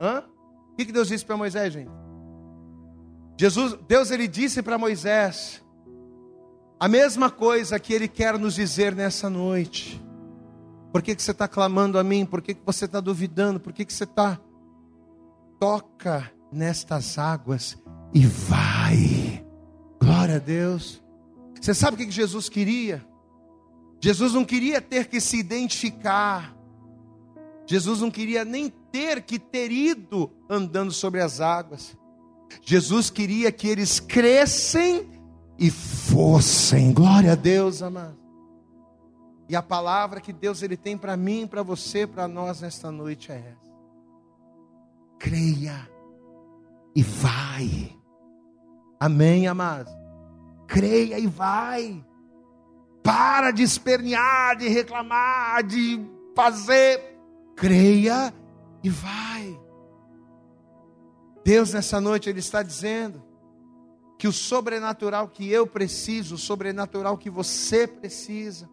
Hã? 0.00 0.24
O 0.72 0.76
que, 0.76 0.86
que 0.86 0.92
Deus 0.92 1.08
disse 1.08 1.26
para 1.26 1.36
Moisés, 1.36 1.74
gente? 1.74 1.90
Jesus, 3.38 3.78
Deus 3.86 4.10
ele 4.10 4.26
disse 4.26 4.62
para 4.62 4.78
Moisés: 4.78 5.62
a 6.80 6.86
mesma 6.86 7.30
coisa 7.30 7.78
que 7.78 7.92
Ele 7.92 8.06
quer 8.06 8.38
nos 8.38 8.54
dizer 8.54 8.94
nessa 8.94 9.28
noite. 9.28 10.02
Por 10.92 11.02
que, 11.02 11.14
que 11.14 11.22
você 11.22 11.32
está 11.32 11.48
clamando 11.48 11.98
a 11.98 12.04
mim? 12.04 12.24
Por 12.24 12.40
que, 12.40 12.54
que 12.54 12.62
você 12.64 12.84
está 12.84 13.00
duvidando? 13.00 13.60
Por 13.60 13.72
que, 13.72 13.84
que 13.84 13.92
você 13.92 14.04
está. 14.04 14.40
Toca 15.58 16.30
nestas 16.52 17.18
águas 17.18 17.76
e 18.14 18.26
vai. 18.26 19.44
Glória 20.00 20.36
a 20.36 20.38
Deus. 20.38 21.02
Você 21.60 21.74
sabe 21.74 21.94
o 21.94 22.06
que, 22.06 22.10
Jesus 22.10 22.48
queria? 22.48 23.04
Jesus 24.00 24.32
não 24.32 24.44
queria 24.44 24.80
ter 24.80 25.08
que 25.08 25.20
se 25.20 25.36
identificar. 25.36 26.56
Jesus 27.66 28.00
não 28.00 28.10
queria 28.10 28.44
nem 28.44 28.70
ter 28.92 29.22
que 29.22 29.38
ter 29.38 29.70
ido 29.70 30.30
andando 30.48 30.92
sobre 30.92 31.20
as 31.20 31.40
águas. 31.40 31.98
Jesus 32.62 33.10
queria 33.10 33.52
que 33.52 33.68
eles 33.68 34.00
crescem 34.00 35.17
e 35.58 35.70
fossem. 35.70 36.92
Glória 36.92 37.32
a 37.32 37.34
Deus, 37.34 37.82
amado. 37.82 38.16
E 39.48 39.56
a 39.56 39.62
palavra 39.62 40.20
que 40.20 40.32
Deus 40.32 40.62
ele 40.62 40.76
tem 40.76 40.96
para 40.96 41.16
mim, 41.16 41.46
para 41.46 41.62
você, 41.62 42.06
para 42.06 42.28
nós 42.28 42.60
nesta 42.60 42.90
noite 42.92 43.32
é 43.32 43.36
essa. 43.36 43.68
Creia 45.18 45.88
e 46.94 47.02
vai. 47.02 47.96
Amém, 49.00 49.46
amado. 49.48 49.90
Creia 50.66 51.18
e 51.18 51.26
vai. 51.26 52.04
Para 53.02 53.50
de 53.50 53.62
espernear, 53.62 54.56
de 54.56 54.68
reclamar, 54.68 55.62
de 55.62 55.98
fazer. 56.36 57.18
Creia 57.56 58.32
e 58.84 58.90
vai. 58.90 59.58
Deus 61.42 61.72
nessa 61.72 62.00
noite 62.00 62.28
ele 62.28 62.40
está 62.40 62.62
dizendo: 62.62 63.22
que 64.18 64.26
o 64.26 64.32
sobrenatural 64.32 65.28
que 65.28 65.48
eu 65.48 65.66
preciso, 65.66 66.34
o 66.34 66.38
sobrenatural 66.38 67.16
que 67.16 67.30
você 67.30 67.86
precisa, 67.86 68.68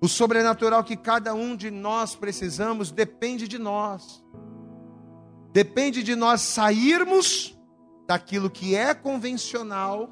o 0.00 0.08
sobrenatural 0.08 0.82
que 0.82 0.96
cada 0.96 1.32
um 1.34 1.56
de 1.56 1.70
nós 1.70 2.16
precisamos, 2.16 2.90
depende 2.90 3.46
de 3.46 3.58
nós. 3.58 4.22
Depende 5.52 6.02
de 6.02 6.14
nós 6.14 6.40
sairmos 6.40 7.56
daquilo 8.06 8.50
que 8.50 8.74
é 8.74 8.92
convencional 8.92 10.10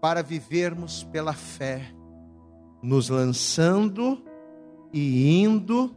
para 0.00 0.22
vivermos 0.22 1.02
pela 1.02 1.32
fé, 1.32 1.92
nos 2.82 3.08
lançando 3.08 4.22
e 4.92 5.40
indo 5.42 5.96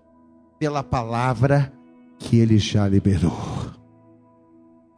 pela 0.58 0.82
palavra 0.82 1.72
que 2.18 2.40
Ele 2.40 2.58
já 2.58 2.88
liberou. 2.88 3.61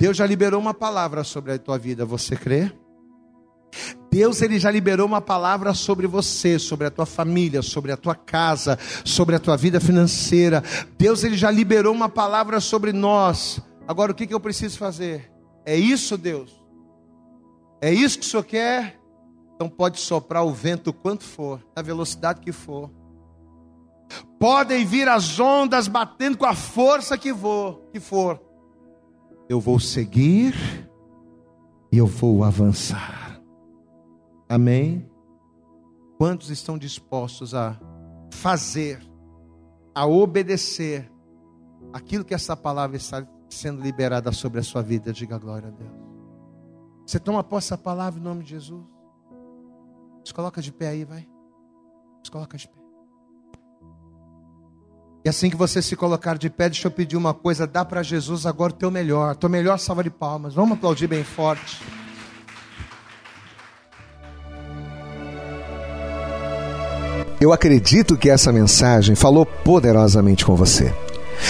Deus 0.04 0.18
já 0.18 0.26
liberou 0.26 0.60
uma 0.60 0.74
palavra 0.74 1.24
sobre 1.24 1.54
a 1.54 1.58
tua 1.58 1.78
vida, 1.78 2.04
você 2.04 2.36
crê? 2.36 2.70
Deus 4.12 4.42
ele 4.42 4.60
já 4.60 4.70
liberou 4.70 5.08
uma 5.08 5.22
palavra 5.22 5.74
sobre 5.74 6.08
você, 6.08 6.60
sobre 6.60 6.88
a 6.88 6.92
tua 6.92 7.06
família, 7.06 7.62
sobre 7.62 7.90
a 7.90 7.96
tua 7.96 8.14
casa, 8.14 8.78
sobre 9.06 9.34
a 9.34 9.40
tua 9.40 9.56
vida 9.56 9.80
financeira. 9.80 10.62
Deus 10.98 11.24
ele 11.24 11.38
já 11.38 11.50
liberou 11.50 11.94
uma 11.94 12.10
palavra 12.10 12.60
sobre 12.60 12.92
nós. 12.92 13.62
Agora 13.88 14.12
o 14.12 14.14
que, 14.14 14.28
que 14.28 14.34
eu 14.34 14.42
preciso 14.42 14.78
fazer? 14.78 15.32
É 15.66 15.78
isso, 15.78 16.18
Deus? 16.18 16.52
É 17.82 17.90
isso 17.90 18.20
que 18.20 18.26
o 18.26 18.30
Senhor 18.30 18.44
quer? 18.44 19.00
Então 19.56 19.70
pode 19.70 20.02
soprar 20.02 20.44
o 20.44 20.54
vento 20.54 20.92
quanto 20.92 21.24
for, 21.24 21.66
na 21.74 21.82
velocidade 21.82 22.42
que 22.42 22.52
for. 22.52 22.92
Podem 24.38 24.86
vir 24.86 25.08
as 25.08 25.40
ondas 25.40 25.88
batendo 25.88 26.38
com 26.38 26.46
a 26.46 26.54
força 26.54 27.18
que 27.18 27.34
for, 27.34 27.80
que 27.94 28.02
for. 28.02 28.52
Eu 29.50 29.60
vou 29.60 29.80
seguir 29.80 30.54
e 31.92 31.98
eu 31.98 32.08
vou 32.08 32.44
avançar. 32.44 33.42
Amém? 34.48 35.10
Quantos 36.18 36.50
estão 36.50 36.78
dispostos 36.78 37.54
a 37.54 37.80
fazer, 38.32 39.02
a 39.94 40.06
obedecer 40.06 41.12
aquilo 41.92 42.24
que 42.24 42.34
essa 42.34 42.56
palavra 42.56 42.98
está 42.98 43.28
sendo 43.50 43.82
liberada 43.82 44.32
sobre 44.32 44.60
a 44.60 44.64
sua 44.64 44.82
vida? 44.82 45.12
Diga 45.12 45.38
glória 45.38 45.70
a 45.70 45.72
Deus. 45.72 45.92
Você 47.06 47.20
toma 47.20 47.44
posse 47.44 47.70
dessa 47.70 47.78
palavra 47.78 48.20
em 48.20 48.24
nome 48.24 48.44
de 48.44 48.52
Jesus? 48.52 48.86
Se 50.24 50.34
coloca 50.34 50.62
de 50.62 50.72
pé 50.72 50.90
aí, 50.90 51.04
vai. 51.04 51.28
Se 52.24 52.32
coloca 52.32 52.58
de 52.58 52.68
pé. 52.68 52.83
E 55.26 55.30
assim 55.30 55.50
que 55.50 55.56
você 55.56 55.82
se 55.82 55.96
colocar 55.96 56.38
de 56.38 56.50
pé, 56.50 56.68
deixa 56.68 56.88
eu 56.88 56.92
pedir 56.92 57.16
uma 57.16 57.34
coisa: 57.34 57.66
dá 57.66 57.86
para 57.86 58.04
Jesus 58.04 58.46
agora 58.46 58.74
o 58.74 58.76
teu 58.76 58.92
melhor, 58.92 59.36
teu 59.36 59.50
melhor 59.50 59.80
salva 59.80 60.04
de 60.04 60.10
palmas. 60.10 60.54
Vamos 60.54 60.78
aplaudir 60.78 61.08
bem 61.08 61.24
forte. 61.24 61.82
Eu 67.40 67.52
acredito 67.52 68.18
que 68.18 68.30
essa 68.30 68.52
mensagem 68.52 69.16
falou 69.16 69.46
poderosamente 69.46 70.46
com 70.46 70.56
você. 70.56 70.94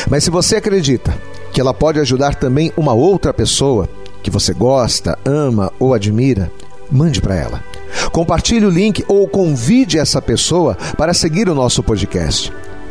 Mas 0.10 0.24
se 0.24 0.30
você 0.30 0.56
acredita 0.56 1.16
que 1.52 1.62
ela 1.62 1.74
pode 1.74 2.00
ajudar 2.00 2.36
também 2.36 2.72
uma 2.76 2.94
outra 2.94 3.34
pessoa 3.34 3.88
que 4.24 4.32
você 4.32 4.54
gosta, 4.54 5.18
ama 5.26 5.72
ou 5.80 5.94
admira, 5.94 6.52
mande 6.92 7.22
para 7.22 7.36
ela. 7.36 7.64
Compartilhe 8.12 8.66
o 8.66 8.72
link 8.72 9.04
ou 9.08 9.28
convide 9.28 10.00
essa 10.00 10.22
pessoa 10.22 10.76
para 10.98 11.14
seguir 11.14 11.48
o 11.50 11.56
nosso 11.56 11.84
podcast. 11.84 12.52